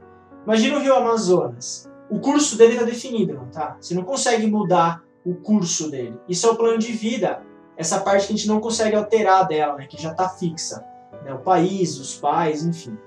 imagina 0.45 0.77
o 0.77 0.79
rio 0.79 0.95
Amazonas. 0.95 1.91
O 2.09 2.19
curso 2.19 2.57
dele 2.57 2.73
está 2.73 2.85
definido, 2.85 3.33
não 3.33 3.47
tá? 3.47 3.75
Você 3.81 3.93
não 3.93 4.03
consegue 4.03 4.47
mudar 4.47 5.03
o 5.25 5.35
curso 5.35 5.91
dele. 5.91 6.17
Isso 6.29 6.47
é 6.47 6.51
o 6.51 6.55
plano 6.55 6.77
de 6.77 6.91
vida, 6.93 7.41
essa 7.75 7.99
parte 7.99 8.27
que 8.27 8.33
a 8.33 8.35
gente 8.35 8.47
não 8.47 8.61
consegue 8.61 8.95
alterar 8.95 9.47
dela, 9.47 9.75
né, 9.75 9.87
que 9.87 10.01
já 10.01 10.11
está 10.11 10.29
fixa. 10.29 10.85
Né, 11.25 11.33
o 11.33 11.39
país, 11.39 11.97
os 11.99 12.15
pais, 12.15 12.63
enfim. 12.63 12.97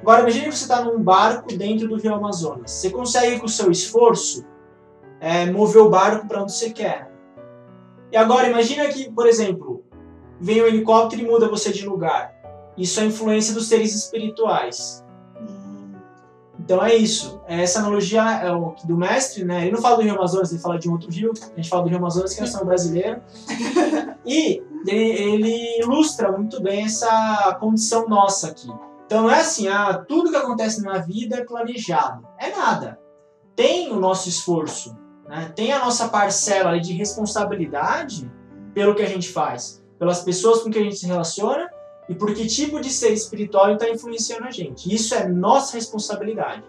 Agora, 0.00 0.22
imagine 0.22 0.46
que 0.46 0.56
você 0.56 0.64
está 0.64 0.84
num 0.84 1.00
barco 1.00 1.48
dentro 1.56 1.88
do 1.88 1.96
Rio 1.96 2.14
Amazonas. 2.14 2.70
Você 2.70 2.90
consegue, 2.90 3.38
com 3.38 3.46
o 3.46 3.48
seu 3.48 3.70
esforço, 3.70 4.44
é, 5.20 5.46
mover 5.46 5.82
o 5.82 5.90
barco 5.90 6.26
para 6.26 6.42
onde 6.42 6.52
você 6.52 6.70
quer. 6.70 7.15
E 8.12 8.16
agora, 8.16 8.48
imagina 8.48 8.88
que, 8.88 9.10
por 9.10 9.26
exemplo, 9.26 9.84
vem 10.40 10.62
um 10.62 10.66
helicóptero 10.66 11.22
e 11.22 11.26
muda 11.26 11.48
você 11.48 11.72
de 11.72 11.86
lugar. 11.86 12.34
Isso 12.76 13.00
é 13.00 13.04
a 13.04 13.06
influência 13.06 13.54
dos 13.54 13.68
seres 13.68 13.94
espirituais. 13.94 15.04
Então 16.58 16.84
é 16.84 16.94
isso. 16.94 17.40
É 17.46 17.62
essa 17.62 17.78
analogia 17.78 18.22
é 18.42 18.50
o 18.50 18.74
do 18.84 18.96
mestre, 18.96 19.44
né? 19.44 19.62
Ele 19.62 19.70
não 19.70 19.80
fala 19.80 19.96
do 19.96 20.02
Rio 20.02 20.14
Amazonas, 20.14 20.50
ele 20.50 20.60
fala 20.60 20.78
de 20.78 20.88
um 20.88 20.92
outro 20.92 21.10
rio. 21.10 21.32
A 21.40 21.56
gente 21.56 21.68
fala 21.68 21.84
do 21.84 21.88
Rio 21.88 21.98
Amazonas, 21.98 22.34
que 22.34 22.40
é 22.40 22.42
nação 22.42 22.64
brasileira. 22.64 23.22
E 24.28 24.60
ele, 24.88 25.10
ele, 25.12 25.80
ilustra 25.80 26.32
muito 26.32 26.60
bem 26.60 26.84
essa 26.84 27.56
condição 27.60 28.08
nossa 28.08 28.48
aqui. 28.48 28.68
Então 29.06 29.22
não 29.22 29.30
é 29.30 29.38
assim, 29.38 29.68
ah, 29.68 30.04
tudo 30.08 30.30
que 30.30 30.36
acontece 30.36 30.82
na 30.82 30.98
vida 30.98 31.36
é 31.36 31.44
planejado. 31.44 32.26
É 32.36 32.50
nada. 32.50 32.98
Tem 33.54 33.92
o 33.92 34.00
nosso 34.00 34.28
esforço, 34.28 34.96
né? 35.28 35.52
tem 35.54 35.72
a 35.72 35.78
nossa 35.78 36.08
parcela 36.08 36.78
de 36.80 36.92
responsabilidade 36.92 38.30
pelo 38.74 38.94
que 38.94 39.02
a 39.02 39.06
gente 39.06 39.28
faz, 39.30 39.82
pelas 39.98 40.22
pessoas 40.22 40.62
com 40.62 40.70
que 40.70 40.78
a 40.78 40.82
gente 40.82 40.96
se 40.96 41.06
relaciona 41.06 41.68
e 42.08 42.14
por 42.14 42.34
que 42.34 42.46
tipo 42.46 42.80
de 42.80 42.90
ser 42.90 43.12
espiritual 43.12 43.72
está 43.72 43.88
influenciando 43.88 44.44
a 44.44 44.50
gente. 44.50 44.92
Isso 44.92 45.14
é 45.14 45.26
nossa 45.26 45.76
responsabilidade. 45.76 46.64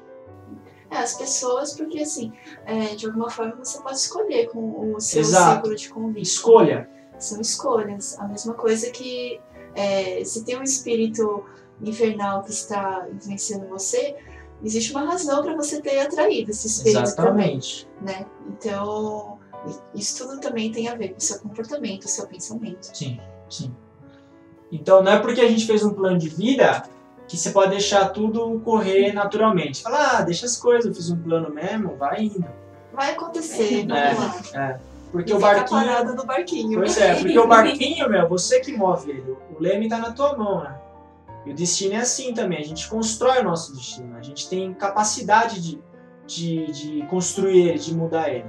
É, 0.89 0.97
as 0.97 1.15
pessoas, 1.15 1.73
porque 1.73 1.99
assim, 1.99 2.31
é, 2.65 2.95
de 2.95 3.05
alguma 3.05 3.29
forma 3.29 3.55
você 3.57 3.81
pode 3.81 3.97
escolher 3.97 4.49
com 4.49 4.95
o 4.95 4.99
seu 4.99 5.21
Exato. 5.21 5.51
círculo 5.51 5.75
de 5.75 5.89
convite. 5.89 6.25
Escolha. 6.25 6.89
São 7.19 7.41
escolhas. 7.41 8.17
A 8.19 8.27
mesma 8.27 8.53
coisa 8.53 8.89
que 8.89 9.39
é, 9.75 10.23
se 10.23 10.45
tem 10.45 10.57
um 10.57 10.63
espírito 10.63 11.43
infernal 11.81 12.43
que 12.43 12.51
está 12.51 13.07
influenciando 13.13 13.67
você, 13.67 14.15
existe 14.63 14.91
uma 14.91 15.05
razão 15.05 15.43
para 15.43 15.55
você 15.55 15.81
ter 15.81 15.99
atraído 15.99 16.51
esse 16.51 16.67
espírito 16.67 17.03
Exatamente. 17.03 17.87
também, 17.99 18.19
né? 18.19 18.25
Então, 18.49 19.37
isso 19.93 20.25
tudo 20.25 20.39
também 20.39 20.71
tem 20.71 20.87
a 20.87 20.95
ver 20.95 21.09
com 21.09 21.17
o 21.17 21.21
seu 21.21 21.39
comportamento, 21.39 22.05
o 22.05 22.07
seu 22.07 22.27
pensamento. 22.27 22.83
Sim, 22.95 23.19
sim. 23.49 23.73
Então 24.71 25.01
não 25.01 25.13
é 25.13 25.19
porque 25.19 25.41
a 25.41 25.47
gente 25.47 25.65
fez 25.65 25.83
um 25.83 25.93
plano 25.93 26.17
de 26.17 26.29
vida 26.29 26.83
que 27.27 27.37
você 27.37 27.51
pode 27.51 27.71
deixar 27.71 28.09
tudo 28.09 28.59
correr 28.61 29.13
naturalmente. 29.13 29.81
Falar, 29.81 30.19
ah, 30.19 30.21
deixa 30.21 30.45
as 30.45 30.57
coisas, 30.57 30.85
eu 30.85 30.93
fiz 30.93 31.09
um 31.09 31.17
plano 31.17 31.53
mesmo, 31.53 31.95
vai 31.95 32.23
indo. 32.23 32.45
Vai 32.93 33.11
acontecer, 33.11 33.85
é, 33.91 34.57
é. 34.57 34.79
Porque 35.11 35.31
e 35.31 35.35
o 35.35 35.39
barquinho. 35.39 35.81
parado 35.81 36.15
no 36.15 36.25
barquinho. 36.25 36.79
Pois 36.79 36.97
é, 36.97 37.15
porque 37.15 37.37
o 37.37 37.47
barquinho, 37.47 38.09
meu, 38.09 38.27
você 38.27 38.59
que 38.59 38.75
move 38.75 39.09
ele. 39.11 39.37
O 39.55 39.61
leme 39.61 39.87
tá 39.87 39.97
na 39.97 40.11
tua 40.11 40.37
mão, 40.37 40.63
né? 40.63 40.75
E 41.47 41.51
o 41.51 41.53
destino 41.53 41.93
é 41.93 41.97
assim 41.97 42.33
também. 42.33 42.59
A 42.59 42.63
gente 42.63 42.89
constrói 42.89 43.39
o 43.39 43.43
nosso 43.45 43.73
destino. 43.73 44.17
A 44.17 44.21
gente 44.21 44.49
tem 44.49 44.73
capacidade 44.73 45.61
de, 45.61 45.79
de, 46.25 46.71
de 46.71 47.07
construir 47.07 47.69
ele, 47.69 47.79
de 47.79 47.95
mudar 47.95 48.29
ele. 48.29 48.45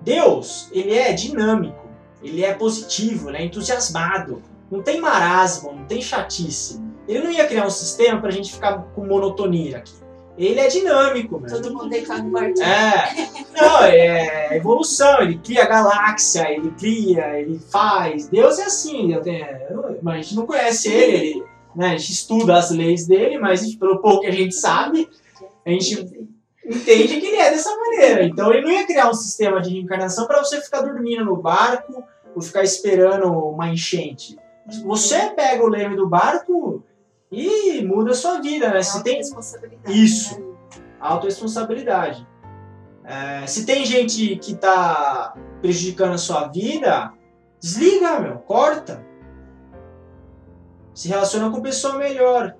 Deus, 0.00 0.68
ele 0.70 0.94
é 0.94 1.12
dinâmico. 1.12 1.84
Ele 2.22 2.44
é 2.44 2.54
positivo, 2.54 3.28
ele 3.28 3.38
é 3.38 3.44
entusiasmado. 3.44 4.42
Não 4.70 4.80
tem 4.80 5.00
marasmo, 5.00 5.72
não 5.72 5.84
tem 5.86 6.00
chatice. 6.00 6.80
Ele 7.08 7.24
não 7.24 7.30
ia 7.30 7.46
criar 7.46 7.66
um 7.66 7.70
sistema 7.70 8.20
pra 8.20 8.30
gente 8.30 8.52
ficar 8.52 8.78
com 8.94 9.04
monotonia 9.04 9.78
aqui. 9.78 9.94
Ele 10.38 10.60
é 10.60 10.68
dinâmico, 10.68 11.40
mano. 11.40 11.52
Todo 11.52 11.72
mundo 11.72 11.88
deitar 11.88 12.22
no 12.22 12.30
quarto. 12.30 12.62
É. 12.62 13.28
Não, 13.60 13.82
é 13.84 14.56
evolução. 14.56 15.22
Ele 15.22 15.38
cria 15.38 15.66
galáxia, 15.66 16.48
ele 16.52 16.70
cria, 16.72 17.40
ele 17.40 17.58
faz. 17.58 18.28
Deus 18.28 18.58
é 18.58 18.64
assim. 18.64 19.16
Mas 20.02 20.14
a 20.14 20.20
gente 20.20 20.36
não 20.36 20.46
conhece 20.46 20.92
ele, 20.92 21.16
ele 21.16 21.55
né? 21.76 21.88
a 21.88 21.96
gente 21.96 22.12
estuda 22.12 22.56
as 22.56 22.70
leis 22.70 23.06
dele, 23.06 23.38
mas 23.38 23.74
pelo 23.76 24.00
pouco 24.00 24.20
que 24.22 24.26
a 24.26 24.32
gente 24.32 24.54
sabe, 24.54 25.08
a 25.64 25.70
gente 25.70 26.28
entende 26.64 27.20
que 27.20 27.26
ele 27.26 27.36
é 27.36 27.50
dessa 27.50 27.76
maneira. 27.76 28.24
Então 28.24 28.52
ele 28.52 28.62
não 28.62 28.72
ia 28.72 28.86
criar 28.86 29.10
um 29.10 29.14
sistema 29.14 29.60
de 29.60 29.70
reencarnação 29.70 30.26
para 30.26 30.42
você 30.42 30.60
ficar 30.60 30.80
dormindo 30.80 31.24
no 31.24 31.36
barco 31.36 32.02
ou 32.34 32.42
ficar 32.42 32.62
esperando 32.62 33.26
uma 33.26 33.68
enchente. 33.68 34.36
Você 34.84 35.30
pega 35.30 35.62
o 35.62 35.68
leme 35.68 35.94
do 35.94 36.08
barco 36.08 36.82
e 37.30 37.82
muda 37.82 38.12
a 38.12 38.14
sua 38.14 38.40
vida, 38.40 38.70
né? 38.70 38.82
Se 38.82 39.02
tem 39.02 39.20
isso, 39.88 40.40
né? 40.40 40.46
autorresponsabilidade. 41.00 42.26
É, 43.04 43.46
se 43.46 43.64
tem 43.64 43.84
gente 43.84 44.36
que 44.36 44.52
está 44.52 45.34
prejudicando 45.60 46.14
a 46.14 46.18
sua 46.18 46.48
vida, 46.48 47.12
desliga, 47.60 48.18
meu, 48.18 48.38
corta. 48.38 49.04
Se 50.96 51.08
relaciona 51.08 51.50
com 51.50 51.60
pessoa 51.60 51.98
melhor. 51.98 52.56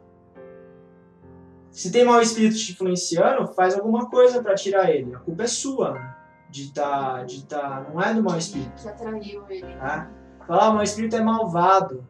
Se 1.70 1.90
tem 1.90 2.05
mau 2.05 2.20
espírito 2.20 2.55
te 2.55 2.72
influenciando, 2.72 3.51
faz 3.55 3.75
alguma 3.75 4.11
coisa 4.11 4.42
para 4.42 4.55
tirar 4.55 4.90
ele. 4.90 5.14
A 5.14 5.20
culpa 5.20 5.44
é 5.44 5.46
sua, 5.46 5.94
né? 5.94 6.16
De 6.51 6.70
tá, 6.70 7.25
de 7.25 7.46
tá, 7.46 7.87
não 7.90 7.99
é 7.99 8.12
do 8.12 8.22
mau 8.22 8.37
espírito. 8.37 8.83
Que 8.83 8.88
atraiu 8.88 9.42
ele. 9.49 9.64
É? 9.64 10.07
Falar, 10.46 10.77
o 10.77 10.83
espírito 10.83 11.16
é 11.16 11.22
malvado. 11.22 12.07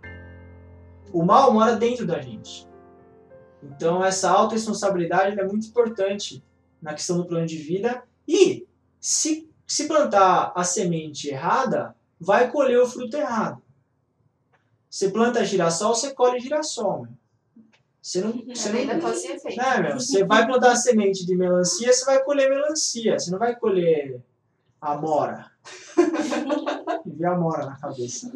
O 1.13 1.23
mal 1.25 1.53
mora 1.53 1.77
dentro 1.77 2.05
da 2.05 2.21
gente. 2.21 2.69
Então, 3.63 4.05
essa 4.05 4.29
autorresponsabilidade 4.29 5.39
é 5.39 5.45
muito 5.45 5.69
importante 5.69 6.45
na 6.83 6.93
questão 6.93 7.19
do 7.19 7.27
plano 7.27 7.47
de 7.47 7.57
vida. 7.57 8.03
E, 8.27 8.67
se, 9.01 9.49
se 9.65 9.87
plantar 9.87 10.53
a 10.57 10.65
semente 10.65 11.29
errada, 11.29 11.95
vai 12.19 12.51
colher 12.51 12.81
o 12.81 12.87
fruto 12.87 13.17
errado. 13.17 13.63
Você 14.97 15.11
planta 15.11 15.45
girassol, 15.45 15.95
você 15.95 16.15
colhe 16.15 16.41
girassol. 16.41 17.03
Meu. 17.03 17.11
Você 18.01 18.23
não, 18.23 18.33
você 18.33 18.71
É 18.71 18.95
não, 18.97 19.13
efeito. 19.13 19.61
É, 19.61 19.83
meu, 19.83 20.01
você 20.01 20.25
vai 20.25 20.47
plantar 20.47 20.73
a 20.73 20.77
semente 20.77 21.27
de 21.27 21.37
melancia, 21.37 21.93
você 21.93 22.03
vai 22.07 22.25
colher 22.25 22.49
melancia. 22.49 23.19
Você 23.19 23.31
não 23.31 23.39
vai 23.39 23.55
colher 23.55 24.23
amora. 24.81 25.51
E 27.05 27.11
vi 27.11 27.25
amora 27.27 27.67
na 27.67 27.79
cabeça. 27.79 28.33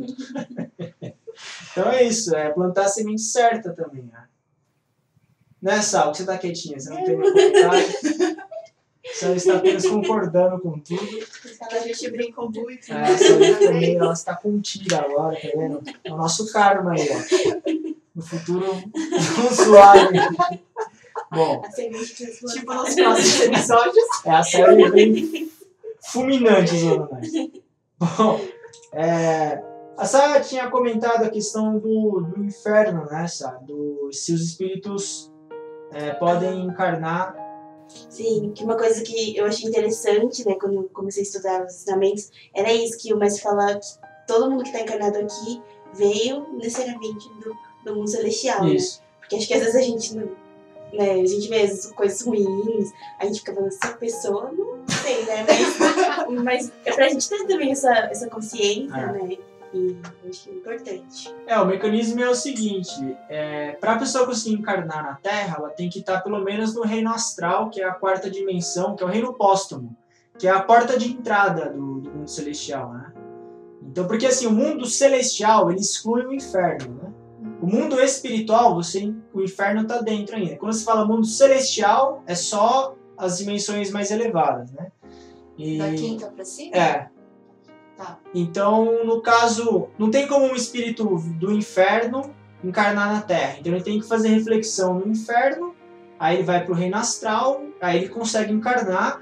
Então 1.73 1.90
é 1.90 2.05
isso, 2.05 2.37
é 2.37 2.51
plantar 2.51 2.85
a 2.85 2.88
semente 2.88 3.23
certa 3.23 3.73
também. 3.73 4.03
Né, 4.03 4.29
né 5.62 5.81
Sal? 5.81 6.12
Que 6.12 6.18
você 6.18 6.27
tá 6.27 6.37
quietinha, 6.37 6.79
você 6.79 6.90
não 6.90 7.03
tem 7.03 7.16
nenhum 7.16 7.33
comentário. 7.33 7.88
Você 9.21 9.35
está 9.35 9.57
apenas 9.57 9.87
concordando 9.87 10.59
com 10.61 10.79
tudo. 10.79 11.07
A 11.71 11.79
gente 11.81 12.11
brincou 12.11 12.51
muito. 12.51 12.91
É, 12.91 12.95
né? 12.95 13.07
aí 13.07 13.55
também, 13.57 13.97
ela 13.97 14.13
está 14.15 14.35
contida 14.35 14.99
agora, 14.99 15.37
tá 15.37 15.49
vendo? 15.55 15.83
É 16.03 16.11
o 16.11 16.17
nosso 16.17 16.51
karma 16.51 16.93
aí, 16.93 17.07
ó. 17.11 17.91
No 18.15 18.23
futuro, 18.23 18.67
um 18.73 19.55
suave. 19.55 20.19
Bom, 21.31 21.63
A 21.65 21.71
semente 21.71 22.15
que 22.15 22.25
eles 22.25 22.37
Tipo 22.39 22.47
nos 22.47 22.95
próximos 22.95 23.41
episódios. 23.43 24.05
É 24.25 24.31
a 24.31 24.43
série 24.43 24.91
bem 24.91 25.51
fulminante, 26.01 26.79
Zona. 26.79 27.21
Bom, 27.99 28.41
é, 28.93 29.63
a 29.99 30.07
Sara 30.07 30.41
tinha 30.41 30.71
comentado 30.71 31.25
a 31.25 31.31
questão 31.31 31.79
do, 31.79 32.23
do 32.23 32.43
inferno, 32.43 33.05
né, 33.05 33.29
Sara? 33.29 33.61
Se 34.11 34.33
os 34.33 34.41
espíritos 34.41 35.31
é, 35.93 36.15
podem 36.15 36.65
encarnar. 36.65 37.50
Sim, 38.09 38.53
que 38.55 38.64
uma 38.64 38.76
coisa 38.76 39.03
que 39.03 39.37
eu 39.37 39.44
achei 39.46 39.68
interessante, 39.68 40.46
né, 40.46 40.55
quando 40.61 40.74
eu 40.74 40.90
comecei 40.92 41.22
a 41.22 41.26
estudar 41.26 41.64
os 41.64 41.74
ensinamentos, 41.74 42.31
era 42.55 42.72
isso, 42.72 42.98
que 42.98 43.12
o 43.12 43.16
mestre 43.16 43.42
fala 43.42 43.74
que 43.74 43.87
todo 44.26 44.50
mundo 44.50 44.62
que 44.62 44.68
está 44.70 44.81
encarnado 44.81 45.18
aqui 45.18 45.62
veio 45.94 46.46
necessariamente 46.55 47.29
do, 47.40 47.55
do 47.85 47.96
mundo 47.96 48.09
celestial, 48.09 48.64
né? 48.64 48.74
Isso. 48.74 49.03
Porque 49.18 49.37
acho 49.37 49.46
que 49.46 49.55
às 49.55 49.61
vezes 49.61 49.76
a 49.76 49.83
gente 49.83 50.14
não. 50.16 50.31
Né, 50.92 51.12
a 51.12 51.26
gente 51.26 51.48
vê 51.48 51.62
as 51.62 51.87
coisas 51.92 52.20
ruins, 52.22 52.90
a 53.20 53.26
gente 53.26 53.38
fica 53.40 53.55
falando, 53.55 53.68
essa 53.72 53.92
pessoa 53.96 54.50
não 54.50 54.85
sei, 54.88 55.24
né? 55.24 55.46
Mas, 55.46 56.42
mas 56.44 56.72
é 56.85 56.92
pra 56.92 57.09
gente 57.09 57.29
ter 57.29 57.46
também 57.46 57.70
essa, 57.70 57.92
essa 58.11 58.29
consciência, 58.29 58.92
É. 58.96 59.12
né? 59.12 59.38
E 59.73 59.97
eu 60.25 60.31
acho 60.31 60.45
que 60.45 60.51
é 60.51 60.55
importante. 60.55 61.35
É, 61.47 61.59
o 61.59 61.67
mecanismo 61.67 62.21
é 62.21 62.29
o 62.29 62.35
seguinte: 62.35 63.17
é, 63.29 63.73
para 63.73 63.93
a 63.93 63.99
pessoa 63.99 64.27
conseguir 64.27 64.57
encarnar 64.57 65.03
na 65.05 65.15
Terra, 65.15 65.57
ela 65.59 65.71
tem 65.71 65.89
que 65.89 66.01
estar 66.01 66.21
pelo 66.23 66.43
menos 66.43 66.75
no 66.75 66.83
reino 66.83 67.11
astral, 67.11 67.71
que 67.71 67.81
é 67.81 67.85
a 67.85 67.95
quarta 67.95 68.31
dimensão, 68.31 68.97
que 68.97 69.03
é 69.03 69.07
o 69.07 69.11
reino 69.11 69.33
póstumo, 69.35 69.97
que 70.39 70.49
é 70.49 70.51
a 70.51 70.61
porta 70.61 70.99
de 70.99 71.13
entrada 71.13 71.71
do, 71.71 72.01
do 72.01 72.11
mundo 72.11 72.29
celestial, 72.29 72.93
né? 72.93 73.13
Então, 73.83 74.07
porque 74.07 74.27
assim, 74.27 74.47
o 74.47 74.53
mundo 74.53 74.87
celestial 74.87 75.71
ele 75.71 75.81
exclui 75.81 76.25
o 76.27 76.33
inferno, 76.33 76.95
né? 77.03 77.13
O 77.63 77.67
mundo 77.67 78.01
espiritual, 78.01 78.75
você, 78.75 79.13
o 79.33 79.43
inferno 79.43 79.83
está 79.83 80.01
dentro 80.01 80.37
ainda. 80.37 80.57
Quando 80.57 80.73
se 80.73 80.85
fala 80.85 81.05
mundo 81.05 81.27
celestial, 81.27 82.23
é 82.27 82.35
só 82.35 82.97
as 83.17 83.39
dimensões 83.39 83.91
mais 83.91 84.11
elevadas, 84.11 84.73
né? 84.73 84.91
E, 85.59 85.79
Da 85.79 85.93
quinta 85.93 86.27
pra 86.29 86.45
cima? 86.45 86.75
é. 86.75 87.11
Tá. 88.01 88.19
Então, 88.35 89.05
no 89.05 89.21
caso, 89.21 89.89
não 89.99 90.11
tem 90.11 90.27
como 90.27 90.47
um 90.47 90.55
espírito 90.55 91.05
do 91.39 91.53
inferno 91.53 92.35
encarnar 92.65 93.13
na 93.13 93.21
Terra. 93.21 93.57
Então 93.61 93.75
ele 93.75 93.85
tem 93.85 94.01
que 94.01 94.09
fazer 94.09 94.29
reflexão 94.29 94.95
no 94.95 95.07
inferno, 95.07 95.75
aí 96.19 96.37
ele 96.37 96.43
vai 96.43 96.65
para 96.65 96.73
o 96.73 96.75
reino 96.75 96.97
astral, 96.97 97.63
aí 97.79 97.99
ele 97.99 98.09
consegue 98.09 98.55
encarnar. 98.55 99.21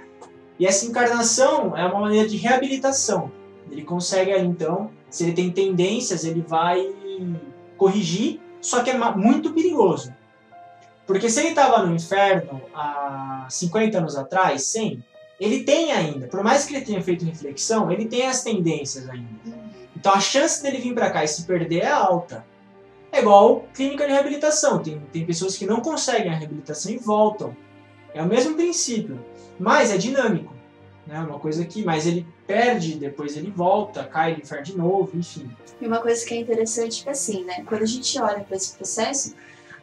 E 0.61 0.65
essa 0.65 0.87
encarnação 0.87 1.77
é 1.77 1.85
uma 1.87 2.03
maneira 2.03 2.29
de 2.29 2.37
reabilitação. 2.37 3.33
Ele 3.69 3.83
consegue 3.83 4.31
aí, 4.31 4.47
então, 4.47 4.93
se 5.11 5.25
ele 5.25 5.33
tem 5.33 5.51
tendências, 5.51 6.25
ele 6.25 6.45
vai 6.47 6.89
corrigir, 7.77 8.41
só 8.61 8.85
que 8.85 8.91
é 8.91 8.97
muito 9.17 9.53
perigoso. 9.53 10.15
Porque 11.05 11.29
se 11.29 11.41
ele 11.41 11.49
estava 11.49 11.85
no 11.85 11.97
inferno 11.97 12.63
há 12.73 13.47
50 13.49 13.99
anos 13.99 14.17
atrás, 14.17 14.63
100, 14.67 15.03
ele 15.41 15.63
tem 15.63 15.93
ainda, 15.93 16.27
por 16.27 16.43
mais 16.43 16.65
que 16.65 16.75
ele 16.75 16.85
tenha 16.85 17.03
feito 17.03 17.25
reflexão, 17.25 17.91
ele 17.91 18.07
tem 18.07 18.27
as 18.27 18.43
tendências 18.43 19.09
ainda. 19.09 19.29
Então 19.97 20.13
a 20.13 20.21
chance 20.21 20.63
dele 20.63 20.79
vir 20.79 20.95
para 20.95 21.11
cá 21.11 21.25
e 21.25 21.29
se 21.29 21.45
perder 21.45 21.83
é 21.83 21.91
alta. 21.91 22.45
É 23.11 23.21
igual 23.21 23.65
clínica 23.75 24.07
de 24.07 24.13
reabilitação. 24.13 24.81
Tem, 24.81 25.01
tem 25.13 25.25
pessoas 25.25 25.57
que 25.57 25.67
não 25.67 25.81
conseguem 25.81 26.31
a 26.31 26.37
reabilitação 26.37 26.93
e 26.93 26.99
voltam. 26.99 27.57
É 28.15 28.23
o 28.23 28.27
mesmo 28.27 28.55
princípio, 28.55 29.25
mas 29.59 29.91
é 29.91 29.97
dinâmico. 29.97 30.55
Né? 31.07 31.19
Uma 31.21 31.39
coisa 31.39 31.65
que, 31.65 31.85
mas 31.85 32.07
ele 32.07 32.27
perde, 32.47 32.97
depois 32.97 33.37
ele 33.37 33.51
volta, 33.51 34.05
cai 34.05 34.35
no 34.35 34.41
inferno 34.41 34.65
de 34.65 34.77
novo, 34.77 35.17
enfim. 35.17 35.51
E 35.81 35.87
uma 35.87 36.01
coisa 36.01 36.25
que 36.25 36.35
é 36.35 36.39
interessante 36.39 37.05
é 37.07 37.13
assim, 37.13 37.45
né? 37.45 37.65
Quando 37.65 37.83
a 37.83 37.87
gente 37.87 38.21
olha 38.21 38.41
para 38.41 38.57
esse 38.57 38.75
processo, 38.75 39.35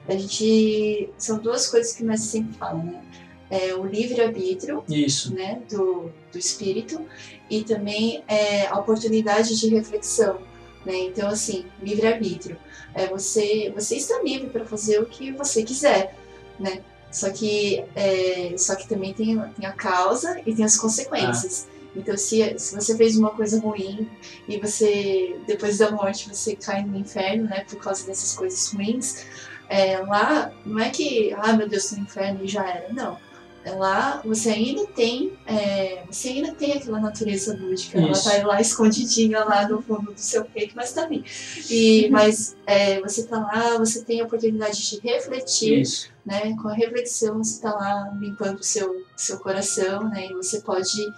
a 0.07 0.11
gente. 0.13 1.09
São 1.17 1.39
duas 1.39 1.67
coisas 1.67 1.93
que 1.93 2.03
nós 2.03 2.21
sempre 2.21 2.53
falamos, 2.57 2.93
né? 2.93 3.01
É 3.49 3.75
o 3.75 3.85
livre-arbítrio, 3.85 4.83
né? 5.31 5.61
Do, 5.69 6.11
do 6.31 6.37
espírito, 6.37 7.01
e 7.49 7.63
também 7.63 8.23
é, 8.27 8.67
a 8.67 8.79
oportunidade 8.79 9.59
de 9.59 9.69
reflexão. 9.69 10.39
Né? 10.85 10.97
Então, 11.05 11.29
assim, 11.29 11.65
livre-arbítrio. 11.81 12.57
É 12.93 13.07
você, 13.07 13.71
você 13.75 13.97
está 13.97 14.21
livre 14.23 14.49
para 14.49 14.65
fazer 14.65 14.99
o 14.99 15.05
que 15.05 15.31
você 15.31 15.63
quiser, 15.63 16.15
né? 16.59 16.81
Só 17.11 17.29
que, 17.29 17.83
é, 17.95 18.55
só 18.57 18.75
que 18.75 18.87
também 18.87 19.13
tem, 19.13 19.39
tem 19.51 19.65
a 19.65 19.71
causa 19.71 20.41
e 20.45 20.53
tem 20.53 20.65
as 20.65 20.77
consequências. 20.77 21.67
Então, 21.95 22.17
se, 22.17 22.59
se 22.59 22.75
você 22.75 22.95
fez 22.97 23.15
uma 23.15 23.29
coisa 23.29 23.59
ruim 23.59 24.09
e 24.47 24.59
você, 24.59 25.39
depois 25.47 25.77
da 25.77 25.91
morte, 25.91 26.27
você 26.27 26.55
cai 26.55 26.83
no 26.83 26.97
inferno, 26.97 27.45
né, 27.45 27.65
por 27.69 27.79
causa 27.79 28.05
dessas 28.05 28.33
coisas 28.33 28.67
ruins, 28.73 29.25
é, 29.69 29.97
lá 29.99 30.51
não 30.65 30.79
é 30.79 30.89
que, 30.89 31.33
ah, 31.37 31.53
meu 31.53 31.69
Deus, 31.69 31.91
no 31.93 32.03
inferno 32.03 32.43
e 32.43 32.47
já 32.47 32.67
era. 32.67 32.91
Não. 32.91 33.17
É 33.65 33.71
lá 33.71 34.21
você 34.23 34.49
ainda 34.51 34.85
tem, 34.85 35.33
é, 35.47 36.03
você 36.07 36.29
ainda 36.29 36.53
tem 36.53 36.73
aquela 36.73 36.99
natureza 36.99 37.57
lúdica, 37.59 37.97
ela 37.97 38.11
Isso. 38.11 38.29
tá 38.29 38.45
lá 38.45 38.61
escondidinha 38.61 39.43
lá 39.43 39.67
no 39.67 39.81
fundo 39.81 40.13
do 40.13 40.19
seu 40.19 40.45
peito, 40.45 40.73
mas 40.75 40.93
tá 40.93 41.01
ali. 41.03 41.25
E, 41.67 42.07
mas 42.11 42.55
é, 42.67 43.01
você 43.01 43.25
tá 43.25 43.39
lá, 43.39 43.75
você 43.79 44.03
tem 44.03 44.21
a 44.21 44.25
oportunidade 44.25 44.87
de 44.87 44.99
refletir 44.99 45.81
Isso. 45.81 46.09
né? 46.23 46.55
Com 46.61 46.67
a 46.67 46.73
reflexão, 46.75 47.43
você 47.43 47.55
está 47.55 47.73
lá 47.73 48.13
limpando 48.19 48.59
o 48.59 48.63
seu, 48.63 49.03
seu 49.17 49.39
coração, 49.39 50.09
né? 50.09 50.27
E 50.27 50.33
você 50.33 50.61
pode 50.61 51.11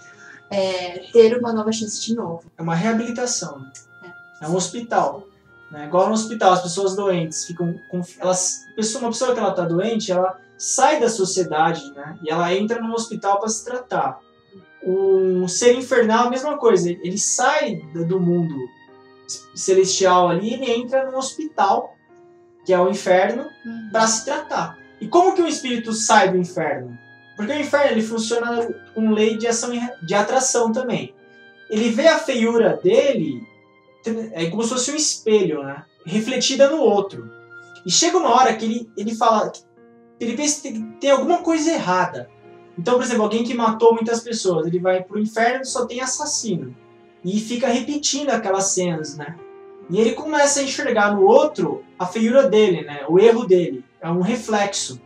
é, 0.50 1.00
ter 1.12 1.36
uma 1.38 1.52
nova 1.52 1.70
chance 1.70 2.00
de 2.00 2.14
novo. 2.14 2.50
É 2.56 2.62
uma 2.62 2.74
reabilitação. 2.74 3.58
Né? 3.58 4.14
É 4.40 4.48
um 4.48 4.56
hospital. 4.56 5.28
Né? 5.70 5.84
Igual 5.84 6.06
no 6.06 6.14
hospital, 6.14 6.54
as 6.54 6.62
pessoas 6.62 6.96
doentes 6.96 7.44
ficam. 7.44 7.78
Com, 7.90 8.00
elas, 8.18 8.60
pessoa- 8.74 9.02
uma 9.04 9.10
pessoa 9.10 9.34
que 9.34 9.38
ela 9.38 9.50
está 9.50 9.66
doente, 9.66 10.10
ela 10.10 10.40
sai 10.58 11.00
da 11.00 11.08
sociedade 11.08 11.82
né? 11.94 12.18
e 12.22 12.30
ela 12.30 12.52
entra 12.54 12.80
num 12.80 12.92
hospital 12.92 13.38
para 13.38 13.48
se 13.48 13.64
tratar. 13.64 14.20
Um 14.82 15.46
ser 15.48 15.74
infernal, 15.76 16.26
a 16.26 16.30
mesma 16.30 16.58
coisa. 16.58 16.90
Ele 16.90 17.18
sai 17.18 17.76
do 17.92 18.04
do 18.04 18.20
mundo 18.20 18.56
celestial 19.54 20.28
ali 20.28 20.54
ele 20.54 20.70
entra 20.70 21.10
num 21.10 21.18
hospital, 21.18 21.94
que 22.64 22.72
é 22.72 22.80
o 22.80 22.88
inferno, 22.88 23.46
para 23.92 24.06
se 24.06 24.24
tratar. 24.24 24.78
E 25.00 25.06
como 25.06 25.34
que 25.34 25.42
o 25.42 25.48
espírito 25.48 25.92
sai 25.92 26.30
do 26.30 26.38
inferno? 26.38 26.98
Porque 27.36 27.52
o 27.52 27.60
inferno 27.60 27.92
ele 27.92 28.02
funciona 28.02 28.66
com 28.94 29.12
lei 29.12 29.36
de 29.36 29.46
ação 29.46 29.70
de 30.02 30.14
atração 30.14 30.72
também. 30.72 31.14
Ele 31.70 31.90
vê 31.90 32.08
a 32.08 32.18
feiura 32.18 32.76
dele 32.82 33.46
é 34.32 34.46
como 34.46 34.62
se 34.62 34.70
fosse 34.70 34.90
um 34.90 34.96
espelho, 34.96 35.62
né? 35.62 35.84
Refletida 36.04 36.70
no 36.70 36.80
outro. 36.80 37.30
E 37.84 37.90
chega 37.90 38.16
uma 38.16 38.34
hora 38.34 38.54
que 38.54 38.64
ele, 38.64 38.90
ele 38.96 39.14
fala 39.14 39.52
ele 40.20 40.34
vê 40.34 40.46
se 40.48 40.62
tem, 40.62 40.82
tem 41.00 41.10
alguma 41.10 41.38
coisa 41.38 41.70
errada. 41.70 42.28
Então, 42.78 42.94
por 42.94 43.02
exemplo, 43.02 43.24
alguém 43.24 43.44
que 43.44 43.54
matou 43.54 43.94
muitas 43.94 44.20
pessoas, 44.20 44.66
ele 44.66 44.78
vai 44.78 45.02
pro 45.02 45.18
inferno 45.18 45.62
e 45.62 45.66
só 45.66 45.84
tem 45.86 46.00
assassino. 46.00 46.74
E 47.24 47.40
fica 47.40 47.66
repetindo 47.66 48.30
aquelas 48.30 48.72
cenas, 48.72 49.16
né? 49.16 49.36
E 49.90 49.98
ele 49.98 50.12
começa 50.12 50.60
a 50.60 50.62
enxergar 50.62 51.14
no 51.14 51.24
outro 51.24 51.82
a 51.98 52.06
feiura 52.06 52.48
dele, 52.48 52.82
né? 52.82 53.04
O 53.08 53.18
erro 53.18 53.44
dele. 53.44 53.84
É 54.00 54.08
um 54.08 54.20
reflexo. 54.20 55.00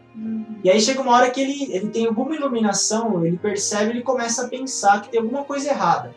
E 0.62 0.70
aí 0.70 0.81
chega 0.81 1.01
uma 1.01 1.12
hora 1.12 1.31
que 1.31 1.40
ele, 1.40 1.72
ele 1.72 1.88
tem 1.88 2.07
alguma 2.07 2.35
iluminação, 2.37 3.25
ele 3.25 3.38
percebe, 3.38 3.90
ele 3.90 4.03
começa 4.03 4.44
a 4.44 4.48
pensar 4.48 5.01
que 5.01 5.11
tem 5.11 5.20
alguma 5.20 5.44
coisa 5.44 5.70
errada. 5.70 6.14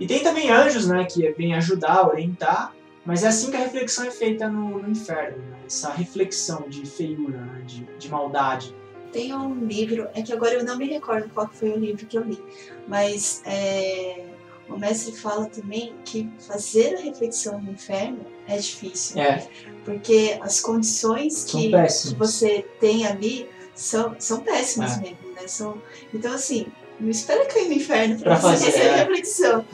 E 0.00 0.06
tem 0.06 0.20
também 0.20 0.50
anjos, 0.50 0.86
né, 0.86 1.04
que 1.04 1.30
vêm 1.32 1.54
ajudar, 1.54 2.08
orientar, 2.08 2.72
mas 3.08 3.24
é 3.24 3.28
assim 3.28 3.50
que 3.50 3.56
a 3.56 3.60
reflexão 3.60 4.04
é 4.04 4.10
feita 4.10 4.50
no, 4.50 4.82
no 4.82 4.90
inferno, 4.90 5.38
né? 5.38 5.56
Essa 5.66 5.90
reflexão 5.94 6.68
de 6.68 6.84
feiura, 6.84 7.40
né, 7.40 7.62
de, 7.64 7.88
de 7.98 8.10
maldade. 8.10 8.76
Tem 9.10 9.34
um 9.34 9.64
livro, 9.64 10.06
é 10.12 10.20
que 10.20 10.30
agora 10.30 10.56
eu 10.56 10.62
não 10.62 10.76
me 10.76 10.84
recordo 10.84 11.30
qual 11.30 11.48
foi 11.50 11.70
o 11.70 11.78
livro 11.78 12.04
que 12.04 12.18
eu 12.18 12.22
li, 12.22 12.38
mas 12.86 13.40
é, 13.46 14.26
o 14.68 14.76
mestre 14.76 15.16
fala 15.16 15.46
também 15.46 15.94
que 16.04 16.30
fazer 16.38 16.96
a 16.96 17.00
reflexão 17.00 17.58
no 17.62 17.72
inferno 17.72 18.26
é 18.46 18.58
difícil. 18.58 19.18
É, 19.18 19.48
Porque 19.86 20.38
as 20.42 20.60
condições 20.60 21.44
que, 21.44 21.70
que 21.70 22.14
você 22.14 22.66
tem 22.78 23.06
ali 23.06 23.48
são, 23.74 24.16
são 24.18 24.40
péssimas 24.40 24.98
É. 24.98 25.00
mesmo, 25.00 25.32
né? 25.34 25.48
São, 25.48 25.80
então, 26.12 26.34
assim, 26.34 26.66
não 27.00 27.08
espera 27.08 27.46
cair 27.46 27.68
no 27.68 27.72
inferno 27.72 28.18
você 28.18 28.24
fazer, 28.24 28.72
fazer 28.72 28.80
a 28.82 28.84
é. 28.84 28.96
reflexão. 28.96 29.64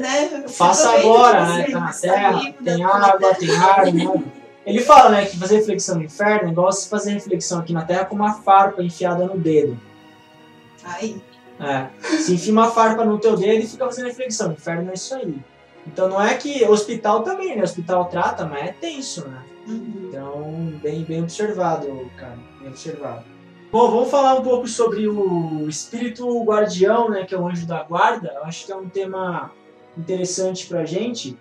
Né? 0.00 0.44
Faça 0.48 0.90
agora, 0.90 1.46
né? 1.46 1.64
Tá 1.70 1.80
na 1.80 1.92
terra, 1.92 2.52
tem 2.64 2.78
na 2.78 3.06
água, 3.06 3.34
tem 3.34 3.50
ar, 3.56 3.92
né? 3.92 4.22
Ele 4.64 4.80
fala, 4.80 5.10
né, 5.10 5.26
que 5.26 5.36
fazer 5.36 5.56
reflexão 5.56 5.96
no 5.96 6.04
inferno 6.04 6.48
é 6.48 6.52
igual 6.52 6.70
se 6.70 6.88
fazer 6.88 7.12
reflexão 7.14 7.58
aqui 7.58 7.72
na 7.72 7.84
terra 7.84 8.04
com 8.04 8.14
uma 8.14 8.34
farpa 8.34 8.80
enfiada 8.80 9.26
no 9.26 9.36
dedo. 9.36 9.76
Aí, 10.84 11.20
É. 11.60 11.88
Se 12.18 12.34
enfia 12.34 12.52
uma 12.52 12.70
farpa 12.70 13.04
no 13.04 13.18
teu 13.18 13.36
dedo 13.36 13.64
e 13.64 13.66
fica 13.66 13.84
fazendo 13.84 14.06
reflexão. 14.06 14.50
O 14.50 14.52
inferno 14.52 14.90
é 14.90 14.94
isso 14.94 15.14
aí. 15.14 15.36
Então 15.86 16.08
não 16.08 16.20
é 16.20 16.34
que. 16.34 16.64
Hospital 16.64 17.22
também, 17.22 17.56
né? 17.56 17.62
Hospital 17.62 18.06
trata, 18.06 18.44
mas 18.46 18.68
é 18.68 18.72
tenso, 18.72 19.28
né? 19.28 19.42
uhum. 19.66 20.08
Então, 20.08 20.72
bem, 20.82 21.04
bem 21.04 21.22
observado, 21.22 22.10
cara. 22.16 22.38
Bem 22.60 22.68
observado. 22.68 23.24
Bom, 23.70 23.90
vamos 23.90 24.10
falar 24.10 24.34
um 24.34 24.42
pouco 24.42 24.66
sobre 24.68 25.08
o 25.08 25.66
espírito 25.68 26.44
guardião, 26.44 27.08
né? 27.10 27.24
Que 27.24 27.34
é 27.34 27.38
o 27.38 27.46
anjo 27.46 27.66
da 27.66 27.82
guarda. 27.82 28.32
Eu 28.34 28.44
acho 28.44 28.66
que 28.66 28.72
é 28.72 28.76
um 28.76 28.88
tema 28.88 29.50
interessante 29.96 30.66
pra 30.66 30.84
gente. 30.84 31.38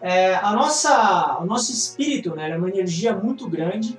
É, 0.00 0.34
a 0.36 0.52
nossa, 0.52 1.38
o 1.40 1.44
nosso 1.44 1.72
espírito, 1.72 2.34
né? 2.34 2.50
É 2.50 2.56
uma 2.56 2.68
energia 2.68 3.14
muito 3.14 3.48
grande. 3.48 3.98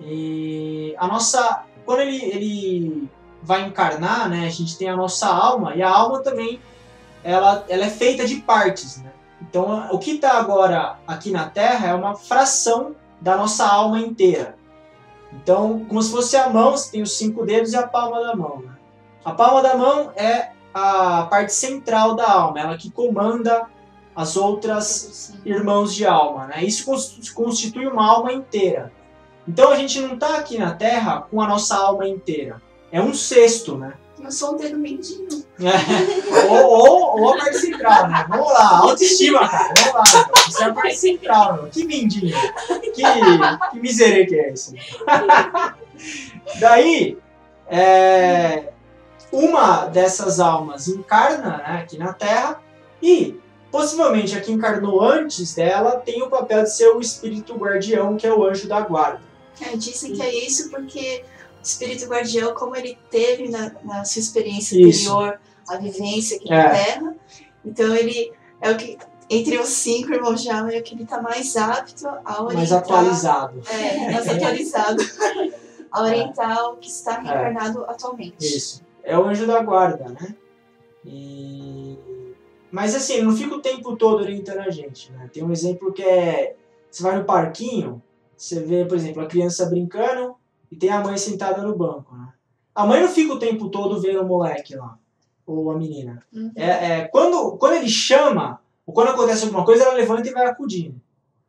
E 0.00 0.94
a 0.98 1.06
nossa. 1.06 1.64
Quando 1.84 2.00
ele, 2.00 2.24
ele 2.24 3.08
vai 3.42 3.62
encarnar, 3.62 4.28
né? 4.28 4.46
A 4.46 4.50
gente 4.50 4.78
tem 4.78 4.88
a 4.88 4.96
nossa 4.96 5.26
alma. 5.26 5.74
E 5.74 5.82
a 5.82 5.90
alma 5.90 6.20
também, 6.20 6.60
ela, 7.24 7.64
ela 7.68 7.84
é 7.84 7.90
feita 7.90 8.24
de 8.24 8.36
partes, 8.36 9.02
né? 9.02 9.12
Então, 9.40 9.88
o 9.90 9.98
que 9.98 10.12
está 10.12 10.38
agora 10.38 10.98
aqui 11.06 11.30
na 11.30 11.48
Terra 11.48 11.88
é 11.88 11.94
uma 11.94 12.14
fração 12.14 12.94
da 13.20 13.36
nossa 13.36 13.66
alma 13.66 13.98
inteira. 13.98 14.56
Então, 15.32 15.84
como 15.86 16.00
se 16.02 16.10
fosse 16.10 16.36
a 16.36 16.48
mão, 16.48 16.72
você 16.72 16.92
tem 16.92 17.02
os 17.02 17.16
cinco 17.16 17.44
dedos 17.44 17.72
e 17.72 17.76
a 17.76 17.86
palma 17.86 18.20
da 18.20 18.36
mão. 18.36 18.60
Né? 18.60 18.72
A 19.24 19.32
palma 19.32 19.62
da 19.62 19.76
mão 19.76 20.12
é 20.14 20.52
a 20.74 21.26
parte 21.30 21.52
central 21.52 22.14
da 22.14 22.30
alma, 22.30 22.60
ela 22.60 22.76
que 22.76 22.90
comanda 22.90 23.66
as 24.14 24.36
outras 24.36 25.34
irmãos 25.44 25.94
de 25.94 26.06
alma. 26.06 26.46
Né? 26.46 26.64
Isso 26.64 26.84
cons- 26.84 27.30
constitui 27.30 27.86
uma 27.86 28.06
alma 28.06 28.32
inteira. 28.32 28.92
Então, 29.46 29.70
a 29.70 29.76
gente 29.76 30.00
não 30.00 30.14
está 30.14 30.36
aqui 30.36 30.58
na 30.58 30.72
Terra 30.74 31.26
com 31.30 31.40
a 31.40 31.48
nossa 31.48 31.76
alma 31.76 32.06
inteira. 32.06 32.62
É 32.90 33.00
um 33.00 33.12
sexto, 33.12 33.76
né? 33.76 33.94
Eu 34.22 34.30
sou 34.30 34.54
um 34.54 34.56
dedo 34.56 34.78
mindinho. 34.78 35.26
ou, 36.48 36.64
ou, 36.64 37.20
ou 37.20 37.34
a 37.34 37.38
parte 37.38 37.58
central, 37.58 38.08
né? 38.08 38.24
Vamos 38.28 38.52
lá, 38.52 38.78
autoestima, 38.78 39.48
cara. 39.48 39.74
Vamos 39.76 40.12
lá. 40.14 40.30
Isso 40.48 40.62
é 40.62 40.66
a 40.66 40.72
parte 40.72 40.96
central, 40.96 41.54
meu. 41.54 41.66
Que 41.66 41.84
mindinho. 41.84 42.36
Que, 42.94 43.02
que 43.72 43.80
miserê 43.80 44.26
que 44.26 44.34
é 44.36 44.52
esse? 44.52 44.76
Daí, 46.60 47.18
é, 47.68 48.71
uma 49.32 49.86
dessas 49.86 50.38
almas 50.38 50.88
encarna 50.88 51.56
né, 51.58 51.80
aqui 51.82 51.98
na 51.98 52.12
Terra 52.12 52.60
e, 53.02 53.40
possivelmente, 53.70 54.36
a 54.36 54.40
que 54.40 54.52
encarnou 54.52 55.02
antes 55.02 55.54
dela 55.54 55.92
tem 55.92 56.22
o 56.22 56.28
papel 56.28 56.62
de 56.62 56.72
ser 56.72 56.88
o 56.88 57.00
espírito 57.00 57.54
guardião, 57.56 58.16
que 58.16 58.26
é 58.26 58.32
o 58.32 58.44
anjo 58.44 58.68
da 58.68 58.80
guarda. 58.82 59.22
É, 59.60 59.76
dizem 59.76 60.12
que 60.12 60.22
é 60.22 60.46
isso 60.46 60.70
porque 60.70 61.24
o 61.58 61.62
espírito 61.62 62.06
guardião, 62.06 62.54
como 62.54 62.76
ele 62.76 62.98
teve 63.10 63.48
na, 63.48 63.72
na 63.82 64.04
sua 64.04 64.20
experiência 64.20 64.76
Isso. 64.76 65.10
anterior 65.10 65.40
a 65.68 65.76
vivência 65.76 66.36
aqui 66.36 66.52
É. 66.52 66.62
na 66.62 66.70
Terra, 66.70 67.14
então 67.64 67.94
ele 67.94 68.32
é 68.60 68.70
o 68.70 68.76
que, 68.76 68.98
entre 69.30 69.58
os 69.58 69.68
cinco 69.68 70.12
irmãos 70.12 70.42
de 70.42 70.50
alma, 70.50 70.72
é 70.72 70.78
o 70.78 70.82
que 70.82 70.94
ele 70.94 71.04
está 71.04 71.22
mais 71.22 71.56
apto 71.56 72.06
a 72.06 72.42
orientar. 72.42 72.54
Mais 72.56 72.72
atualizado. 72.72 73.62
É, 73.70 74.12
mais 74.12 74.28
atualizado. 74.28 75.02
a 75.92 76.02
orientar 76.02 76.70
o 76.70 76.76
que 76.76 76.88
está 76.88 77.20
reencarnado 77.20 77.84
atualmente. 77.84 78.36
Isso. 78.40 78.82
É 79.02 79.18
o 79.18 79.24
anjo 79.24 79.46
da 79.46 79.62
guarda, 79.62 80.08
né? 80.08 80.36
E... 81.04 81.98
Mas 82.70 82.94
assim, 82.94 83.14
ele 83.14 83.22
não 83.24 83.36
fica 83.36 83.54
o 83.54 83.60
tempo 83.60 83.96
todo 83.96 84.22
orientando 84.22 84.60
a 84.60 84.70
gente, 84.70 85.12
né? 85.12 85.28
Tem 85.32 85.42
um 85.42 85.52
exemplo 85.52 85.92
que 85.92 86.02
é... 86.02 86.56
Você 86.90 87.02
vai 87.02 87.16
no 87.18 87.24
parquinho, 87.24 88.02
você 88.36 88.60
vê, 88.60 88.84
por 88.84 88.96
exemplo, 88.96 89.22
a 89.22 89.26
criança 89.26 89.66
brincando 89.66 90.34
e 90.70 90.76
tem 90.76 90.90
a 90.90 91.00
mãe 91.00 91.16
sentada 91.16 91.62
no 91.62 91.76
banco, 91.76 92.14
né? 92.14 92.28
A 92.74 92.86
mãe 92.86 93.00
não 93.00 93.08
fica 93.08 93.34
o 93.34 93.38
tempo 93.38 93.68
todo 93.68 94.00
vendo 94.00 94.22
o 94.22 94.26
moleque 94.26 94.74
lá, 94.74 94.98
ou 95.46 95.70
a 95.70 95.76
menina. 95.76 96.22
Uhum. 96.32 96.50
É, 96.56 96.64
é, 96.64 97.08
quando, 97.08 97.56
quando 97.58 97.74
ele 97.74 97.88
chama, 97.88 98.60
ou 98.86 98.94
quando 98.94 99.08
acontece 99.08 99.44
alguma 99.44 99.64
coisa, 99.64 99.84
ela 99.84 99.94
levanta 99.94 100.28
e 100.28 100.32
vai 100.32 100.46
acudindo. 100.46 101.00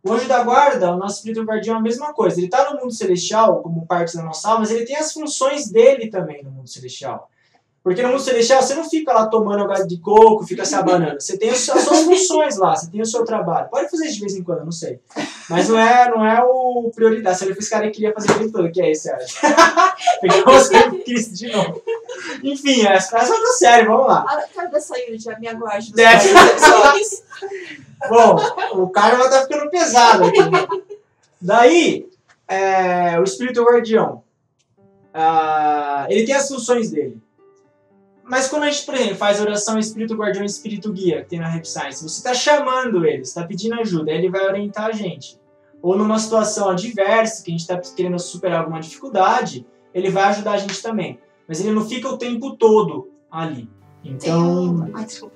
O 0.04 0.12
anjo 0.12 0.28
da 0.28 0.44
guarda, 0.44 0.94
o 0.94 0.98
nosso 0.98 1.18
espírito 1.18 1.44
guardião, 1.44 1.78
é 1.78 1.80
a 1.80 1.82
mesma 1.82 2.14
coisa. 2.14 2.38
Ele 2.38 2.48
está 2.48 2.70
no 2.70 2.82
mundo 2.82 2.92
celestial, 2.92 3.62
como 3.62 3.86
parte 3.86 4.18
da 4.18 4.24
nossa 4.24 4.50
alma, 4.50 4.60
mas 4.60 4.72
ele 4.72 4.86
tem 4.86 4.98
as 4.98 5.14
funções 5.14 5.70
dele 5.72 6.10
também 6.10 6.44
no 6.44 6.52
mundo 6.52 6.68
celestial. 6.68 7.30
Porque 7.84 8.02
no 8.02 8.10
mundo 8.10 8.22
celestial 8.22 8.62
você 8.62 8.74
não 8.76 8.90
fica 8.90 9.12
lá 9.12 9.28
tomando 9.28 9.68
gás 9.68 9.86
de 9.86 9.98
coco, 9.98 10.46
fica 10.46 10.64
se 10.64 10.74
abanando. 10.74 11.20
Você 11.20 11.38
tem 11.38 11.50
as 11.50 11.60
suas 11.60 11.84
funções 11.84 12.56
lá, 12.56 12.74
você 12.74 12.90
tem 12.90 13.02
o 13.02 13.06
seu 13.06 13.26
trabalho. 13.26 13.68
Pode 13.70 13.92
fazer 13.92 14.08
de 14.08 14.20
vez 14.22 14.36
em 14.36 14.42
quando, 14.44 14.64
não 14.64 14.72
sei. 14.72 15.02
Mas 15.50 15.68
não 15.68 15.78
é, 15.78 16.10
não 16.10 16.26
é 16.26 16.42
o 16.42 16.90
prioridade. 16.96 17.38
Se 17.38 17.44
ele 17.44 17.54
fosse 17.54 17.70
cara 17.70 17.86
que 17.88 17.92
queria 17.96 18.14
fazer 18.14 18.32
o 18.32 18.40
tempo 18.40 18.52
todo, 18.54 18.72
que 18.72 18.82
é 18.82 18.90
esse, 18.90 19.12
acho. 19.12 19.38
Pegamos 20.22 20.70
o 20.70 21.04
Cristo 21.04 21.34
de 21.34 21.52
novo. 21.52 21.84
Enfim, 22.42 22.86
é, 22.86 22.94
essa 22.94 23.18
essa 23.18 23.34
é 23.34 23.46
série, 23.58 23.86
vamos 23.86 24.08
lá. 24.08 24.26
Ah, 24.30 24.44
Cada 24.56 24.80
saída 24.80 25.18
já 25.20 25.38
me 25.38 25.50
aguarde 25.50 25.92
nos 25.92 26.00
É. 26.00 26.18
Bom, 28.08 28.38
o 28.74 28.90
karma 28.90 29.30
tá 29.30 29.42
ficando 29.42 29.70
pesado 29.70 30.26
aqui. 30.26 30.42
né? 30.42 30.68
Daí, 31.42 32.08
é, 32.48 33.20
o 33.20 33.24
espírito 33.24 33.64
guardião, 33.64 34.24
ah, 35.14 36.06
ele 36.10 36.26
tem 36.26 36.36
as 36.36 36.48
funções 36.48 36.90
dele. 36.90 37.22
Mas 38.34 38.48
quando 38.48 38.64
a 38.64 38.72
gente, 38.72 38.84
por 38.84 38.96
exemplo, 38.96 39.16
faz 39.16 39.40
oração 39.40 39.78
espírito 39.78 40.16
guardião 40.16 40.42
e 40.42 40.48
espírito 40.48 40.92
guia, 40.92 41.22
que 41.22 41.30
tem 41.30 41.40
na 41.40 41.48
Rap 41.48 41.70
Science, 41.70 42.02
você 42.02 42.18
está 42.18 42.34
chamando 42.34 43.06
ele, 43.06 43.22
está 43.22 43.46
pedindo 43.46 43.76
ajuda, 43.76 44.12
ele 44.12 44.28
vai 44.28 44.44
orientar 44.48 44.88
a 44.88 44.92
gente. 44.92 45.40
Ou 45.84 45.96
numa 45.96 46.18
situação 46.18 46.68
adversa, 46.68 47.44
que 47.44 47.52
a 47.52 47.54
gente 47.54 47.62
está 47.62 47.78
querendo 47.78 48.18
superar 48.18 48.62
alguma 48.62 48.80
dificuldade, 48.80 49.68
ele 49.94 50.10
vai 50.10 50.24
ajudar 50.24 50.54
a 50.54 50.58
gente 50.58 50.82
também. 50.82 51.20
Mas 51.48 51.60
ele 51.60 51.74
não 51.74 51.88
fica 51.88 52.10
o 52.10 52.18
tempo 52.18 52.58
todo 52.58 53.12
ali. 53.30 53.70
Tem 54.02 54.14
Então. 54.14 54.78
um... 54.78 54.92
Ai, 54.96 55.06
desculpa. 55.06 55.36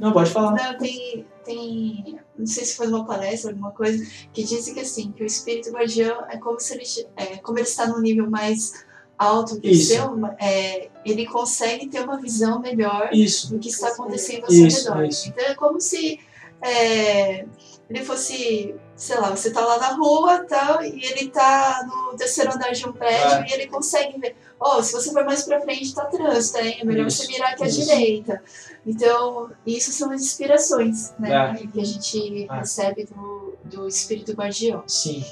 Não, 0.00 0.10
pode 0.10 0.30
falar. 0.30 0.50
Não, 0.50 0.78
tem, 0.78 1.24
tem. 1.44 2.18
Não 2.36 2.46
sei 2.46 2.64
se 2.64 2.76
foi 2.76 2.88
numa 2.88 3.06
palestra, 3.06 3.52
alguma 3.52 3.70
coisa, 3.70 4.04
que 4.32 4.42
dizem 4.42 4.74
que 4.74 4.80
assim, 4.80 5.12
que 5.12 5.22
o 5.22 5.26
espírito 5.26 5.70
guardião 5.70 6.24
é 6.28 6.36
como 6.38 6.58
se 6.58 6.74
ele. 6.74 6.84
É, 7.14 7.36
como 7.36 7.58
ele 7.58 7.68
está 7.68 7.86
num 7.86 8.00
nível 8.00 8.28
mais 8.28 8.84
alto 9.22 9.58
Isso. 9.62 9.94
seu, 9.94 10.18
é, 10.38 10.88
ele 11.04 11.26
consegue 11.26 11.88
ter 11.88 12.00
uma 12.02 12.20
visão 12.20 12.60
melhor 12.60 13.10
Isso. 13.12 13.50
do 13.50 13.58
que 13.58 13.68
está 13.68 13.88
acontecendo 13.88 14.44
ao 14.44 14.50
seu 14.50 14.66
Isso, 14.66 14.88
redor. 14.92 15.04
Então 15.26 15.44
é 15.46 15.54
como 15.54 15.80
se 15.80 16.18
é, 16.60 17.44
ele 17.90 18.04
fosse, 18.04 18.74
sei 18.96 19.16
lá, 19.18 19.30
você 19.30 19.50
tá 19.50 19.60
lá 19.64 19.78
na 19.78 19.88
rua 19.94 20.44
tal, 20.48 20.82
e 20.82 21.04
ele 21.04 21.28
tá 21.28 21.84
no 21.86 22.16
terceiro 22.16 22.52
andar 22.54 22.72
de 22.72 22.88
um 22.88 22.92
prédio 22.92 23.38
É. 23.38 23.46
e 23.48 23.52
ele 23.52 23.66
consegue 23.66 24.18
ver. 24.18 24.36
Oh, 24.60 24.80
se 24.82 24.92
você 24.92 25.10
for 25.12 25.24
mais 25.24 25.42
pra 25.42 25.60
frente, 25.60 25.92
tá 25.92 26.04
trânsito, 26.04 26.58
hein? 26.58 26.78
É 26.80 26.84
melhor 26.84 27.08
Isso, 27.08 27.22
você 27.26 27.32
virar 27.32 27.48
aqui 27.50 27.64
à 27.64 27.66
isso. 27.66 27.80
direita. 27.84 28.42
Então, 28.86 29.50
isso 29.66 29.90
são 29.92 30.12
as 30.12 30.22
inspirações 30.22 31.12
né, 31.18 31.52
É. 31.60 31.66
que 31.66 31.80
a 31.80 31.84
gente 31.84 32.46
É. 32.48 32.54
recebe 32.58 33.04
do, 33.06 33.54
do 33.64 33.88
espírito 33.88 34.32
guardião. 34.34 34.84
Sim. 34.86 35.24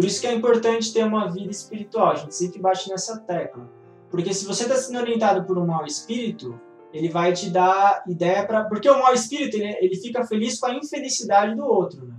Por 0.00 0.06
isso 0.06 0.18
que 0.22 0.26
é 0.26 0.32
importante 0.32 0.94
ter 0.94 1.04
uma 1.04 1.30
vida 1.30 1.50
espiritual. 1.50 2.12
A 2.12 2.14
gente 2.14 2.34
sempre 2.34 2.58
bate 2.58 2.88
nessa 2.88 3.18
tecla. 3.18 3.68
Porque 4.10 4.32
se 4.32 4.46
você 4.46 4.62
está 4.62 4.74
sendo 4.74 4.98
orientado 4.98 5.44
por 5.44 5.58
um 5.58 5.66
mau 5.66 5.84
espírito, 5.84 6.58
ele 6.90 7.10
vai 7.10 7.34
te 7.34 7.50
dar 7.50 8.02
ideia 8.08 8.46
para. 8.46 8.64
Porque 8.64 8.88
o 8.88 8.98
mau 8.98 9.12
espírito 9.12 9.58
ele, 9.58 9.76
ele 9.78 9.96
fica 9.96 10.24
feliz 10.24 10.58
com 10.58 10.68
a 10.68 10.74
infelicidade 10.74 11.54
do 11.54 11.66
outro. 11.66 12.06
Né? 12.06 12.14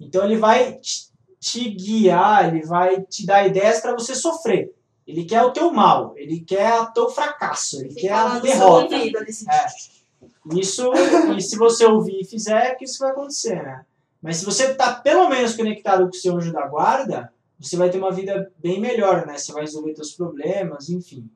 Então 0.00 0.24
ele 0.24 0.38
vai 0.38 0.76
te, 0.76 1.10
te 1.38 1.68
guiar, 1.68 2.48
ele 2.48 2.64
vai 2.64 3.02
te 3.02 3.26
dar 3.26 3.46
ideias 3.46 3.80
para 3.80 3.92
você 3.92 4.14
sofrer. 4.14 4.74
Ele 5.06 5.26
quer 5.26 5.42
o 5.42 5.52
teu 5.52 5.70
mal, 5.70 6.14
ele 6.16 6.40
quer 6.40 6.80
o 6.80 6.92
teu 6.92 7.10
fracasso, 7.10 7.78
ele 7.80 7.92
quer 7.92 8.00
Fica 8.00 8.24
lá 8.24 8.36
a 8.36 8.38
derrota. 8.38 8.94
É. 8.96 10.58
Isso, 10.58 10.90
e 11.36 11.42
se 11.42 11.58
você 11.58 11.84
ouvir 11.84 12.22
e 12.22 12.24
fizer, 12.24 12.68
é 12.68 12.74
que 12.74 12.86
isso 12.86 13.00
vai 13.00 13.10
acontecer, 13.10 13.62
né? 13.62 13.84
Mas 14.22 14.36
se 14.36 14.44
você 14.44 14.72
tá 14.74 14.92
pelo 14.94 15.28
menos 15.28 15.54
conectado 15.56 16.04
com 16.04 16.10
o 16.10 16.14
seu 16.14 16.36
anjo 16.36 16.52
da 16.52 16.66
guarda, 16.68 17.32
você 17.58 17.76
vai 17.76 17.90
ter 17.90 17.98
uma 17.98 18.12
vida 18.12 18.50
bem 18.58 18.80
melhor, 18.80 19.26
né? 19.26 19.36
Você 19.36 19.52
vai 19.52 19.62
resolver 19.62 19.94
seus 19.94 20.12
problemas, 20.12 20.88
enfim. 20.88 21.28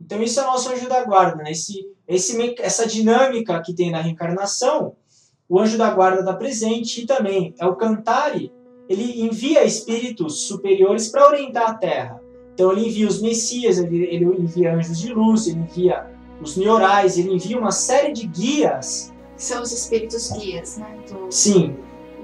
Então 0.00 0.22
isso 0.22 0.38
é 0.40 0.42
o 0.42 0.46
nosso 0.46 0.70
anjo 0.70 0.88
da 0.88 1.04
guarda, 1.04 1.42
né? 1.42 1.50
Esse, 1.52 1.86
esse, 2.06 2.54
essa 2.58 2.86
dinâmica 2.86 3.60
que 3.62 3.72
tem 3.74 3.90
na 3.90 4.00
reencarnação, 4.00 4.94
o 5.48 5.58
anjo 5.58 5.78
da 5.78 5.90
guarda 5.90 6.20
está 6.20 6.34
presente 6.34 7.02
e 7.02 7.06
também 7.06 7.54
é 7.58 7.66
o 7.66 7.76
Cantare, 7.76 8.52
ele 8.88 9.22
envia 9.22 9.64
espíritos 9.64 10.42
superiores 10.46 11.08
para 11.08 11.26
orientar 11.28 11.70
a 11.70 11.74
Terra. 11.74 12.20
Então 12.52 12.70
ele 12.72 12.86
envia 12.86 13.06
os 13.08 13.20
Messias, 13.22 13.78
ele, 13.78 14.04
ele 14.04 14.24
envia 14.24 14.74
anjos 14.74 14.98
de 14.98 15.12
luz, 15.12 15.46
ele 15.46 15.60
envia 15.60 16.06
os 16.40 16.56
Niorais, 16.56 17.16
ele 17.18 17.32
envia 17.32 17.58
uma 17.58 17.72
série 17.72 18.12
de 18.12 18.26
guias. 18.26 19.12
São 19.36 19.62
os 19.62 19.72
espíritos 19.72 20.30
guias, 20.32 20.76
né? 20.76 20.98
do- 21.10 21.30
Sim, 21.32 21.76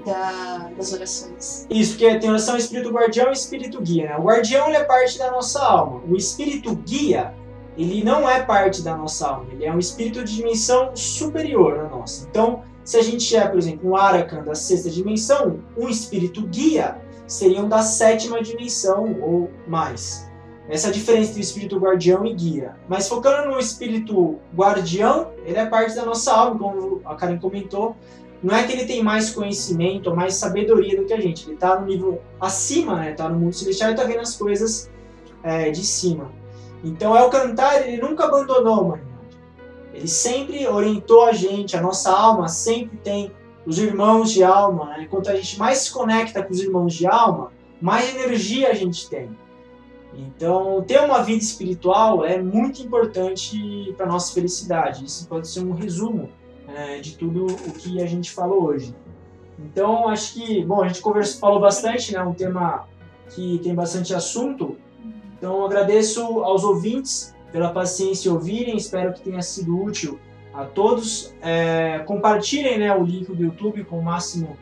da, 0.05 0.69
das 0.77 0.93
orações. 0.93 1.67
Isso, 1.69 1.91
porque 1.91 2.19
tem 2.19 2.29
oração 2.29 2.57
espírito 2.57 2.91
guardião 2.91 3.29
e 3.29 3.33
espírito 3.33 3.81
guia. 3.81 4.09
Né? 4.09 4.17
O 4.17 4.23
guardião 4.23 4.69
é 4.69 4.83
parte 4.83 5.17
da 5.17 5.31
nossa 5.31 5.61
alma. 5.63 6.01
O 6.07 6.15
espírito 6.15 6.75
guia, 6.75 7.33
ele 7.77 8.03
não 8.03 8.29
é 8.29 8.43
parte 8.43 8.81
da 8.81 8.95
nossa 8.95 9.27
alma. 9.27 9.47
Ele 9.51 9.65
é 9.65 9.73
um 9.73 9.79
espírito 9.79 10.23
de 10.23 10.35
dimensão 10.35 10.95
superior 10.95 11.79
à 11.79 11.89
nossa. 11.89 12.27
Então, 12.29 12.63
Se 12.83 12.97
a 12.97 13.01
gente 13.03 13.35
é, 13.35 13.47
por 13.47 13.57
exemplo, 13.59 13.89
um 13.89 13.95
Arakan 13.95 14.43
da 14.43 14.55
sexta 14.55 14.89
dimensão, 14.89 15.59
um 15.77 15.87
espírito 15.87 16.41
guia 16.47 16.97
seriam 17.27 17.69
da 17.69 17.81
sétima 17.81 18.41
dimensão 18.41 19.15
ou 19.21 19.49
mais. 19.67 20.29
Essa 20.67 20.87
é 20.87 20.89
a 20.89 20.93
diferença 20.93 21.31
entre 21.31 21.41
espírito 21.41 21.77
guardião 21.77 22.25
e 22.25 22.33
guia. 22.33 22.75
Mas 22.87 23.07
focando 23.07 23.49
no 23.49 23.59
espírito 23.59 24.39
guardião, 24.55 25.31
ele 25.45 25.57
é 25.57 25.65
parte 25.65 25.95
da 25.95 26.05
nossa 26.05 26.33
alma, 26.33 26.57
como 26.57 27.01
a 27.05 27.15
Karen 27.15 27.37
comentou. 27.37 27.95
Não 28.43 28.55
é 28.55 28.63
que 28.63 28.73
ele 28.73 28.85
tem 28.85 29.03
mais 29.03 29.29
conhecimento 29.29 30.09
ou 30.09 30.15
mais 30.15 30.35
sabedoria 30.35 30.99
do 30.99 31.05
que 31.05 31.13
a 31.13 31.21
gente. 31.21 31.45
Ele 31.45 31.53
está 31.53 31.79
no 31.79 31.85
nível 31.85 32.21
acima, 32.39 32.95
né? 32.95 33.11
Está 33.11 33.29
no 33.29 33.39
mundo 33.39 33.53
celestial 33.53 33.91
e 33.91 33.93
está 33.93 34.03
vendo 34.05 34.21
as 34.21 34.35
coisas 34.35 34.89
é, 35.43 35.69
de 35.69 35.83
cima. 35.85 36.31
Então, 36.83 37.13
o 37.13 37.29
cantar, 37.29 37.87
ele 37.87 38.01
nunca 38.01 38.25
abandonou 38.25 38.73
a 38.73 38.81
humanidade. 38.81 39.11
Ele 39.93 40.07
sempre 40.07 40.67
orientou 40.67 41.25
a 41.25 41.33
gente, 41.33 41.77
a 41.77 41.81
nossa 41.81 42.11
alma 42.11 42.47
sempre 42.47 42.97
tem 42.97 43.31
os 43.65 43.77
irmãos 43.77 44.31
de 44.31 44.43
alma. 44.43 44.85
Né? 44.97 45.07
A 45.27 45.35
gente 45.35 45.59
mais 45.59 45.79
se 45.79 45.91
conecta 45.91 46.41
com 46.41 46.51
os 46.51 46.59
irmãos 46.59 46.93
de 46.93 47.05
alma, 47.05 47.51
mais 47.79 48.15
energia 48.15 48.69
a 48.69 48.73
gente 48.73 49.07
tem. 49.07 49.29
Então, 50.13 50.83
ter 50.85 50.99
uma 51.01 51.23
vida 51.23 51.43
espiritual 51.43 52.25
é 52.25 52.41
muito 52.41 52.81
importante 52.81 53.93
para 53.95 54.05
nossa 54.05 54.33
felicidade. 54.33 55.05
Isso 55.05 55.27
pode 55.27 55.47
ser 55.47 55.61
um 55.61 55.73
resumo 55.73 56.29
é, 56.75 56.99
de 56.99 57.15
tudo 57.15 57.45
o 57.45 57.71
que 57.73 58.01
a 58.01 58.05
gente 58.05 58.31
falou 58.31 58.63
hoje. 58.63 58.95
Então, 59.59 60.07
acho 60.07 60.33
que, 60.33 60.63
bom, 60.63 60.81
a 60.81 60.87
gente 60.87 61.01
conversou, 61.01 61.39
falou 61.39 61.59
bastante, 61.59 62.13
né? 62.13 62.23
Um 62.23 62.33
tema 62.33 62.87
que 63.29 63.59
tem 63.63 63.73
bastante 63.73 64.13
assunto. 64.13 64.77
Então, 65.37 65.65
agradeço 65.65 66.21
aos 66.43 66.63
ouvintes 66.63 67.35
pela 67.51 67.69
paciência 67.69 68.29
em 68.29 68.31
ouvirem. 68.31 68.75
Espero 68.75 69.13
que 69.13 69.21
tenha 69.21 69.41
sido 69.41 69.79
útil 69.81 70.19
a 70.53 70.65
todos. 70.65 71.33
É, 71.41 71.99
compartilhem 71.99 72.79
né, 72.79 72.95
o 72.95 73.03
link 73.03 73.31
do 73.31 73.43
YouTube 73.43 73.83
com 73.83 73.99
o 73.99 74.03
máximo 74.03 74.57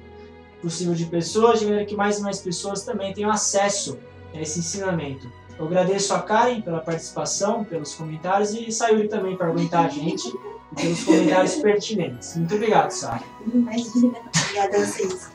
possível 0.61 0.93
de 0.93 1.05
pessoas, 1.05 1.59
de 1.59 1.65
maneira 1.65 1.85
que 1.85 1.95
mais 1.95 2.19
e 2.19 2.21
mais 2.21 2.39
pessoas 2.39 2.83
também 2.83 3.13
tenham 3.13 3.31
acesso 3.31 3.97
a 4.33 4.41
esse 4.41 4.59
ensinamento. 4.59 5.31
Eu 5.57 5.65
agradeço 5.65 6.13
a 6.13 6.19
Karen 6.21 6.61
pela 6.61 6.79
participação, 6.79 7.63
pelos 7.63 7.93
comentários 7.93 8.53
e 8.53 8.71
Sayuri 8.71 9.07
também 9.07 9.35
por 9.35 9.47
aguentar 9.47 9.85
a 9.85 9.89
gente 9.89 10.31
e 10.71 10.81
pelos 10.81 11.03
comentários 11.03 11.55
pertinentes. 11.55 12.35
Muito 12.35 12.55
obrigado, 12.55 12.91
Sara. 12.91 13.23
Imagina. 13.53 14.17
Obrigada 14.43 14.77
a 14.77 14.85
vocês. 14.85 15.29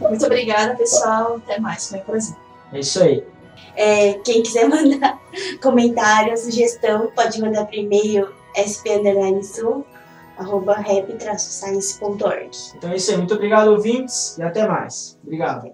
Muito 0.00 0.26
obrigada, 0.26 0.76
pessoal. 0.76 1.36
Até 1.36 1.58
mais. 1.58 1.88
Foi 1.88 1.98
um 1.98 2.02
prazer. 2.02 2.36
É 2.72 2.80
isso 2.80 3.02
aí. 3.02 3.24
É, 3.76 4.14
quem 4.24 4.42
quiser 4.42 4.68
mandar 4.68 5.20
comentário, 5.62 6.36
sugestão, 6.36 7.10
pode 7.14 7.40
mandar 7.40 7.66
por 7.66 7.74
e-mail 7.74 8.28
sp_sul 8.56 9.84
arroba 10.36 10.74
rap-science.org. 10.74 12.50
Então 12.76 12.90
é 12.90 12.96
isso 12.96 13.10
aí. 13.10 13.16
Muito 13.18 13.34
obrigado, 13.34 13.68
ouvintes, 13.68 14.38
e 14.38 14.42
até 14.42 14.66
mais. 14.66 15.18
Obrigado. 15.22 15.70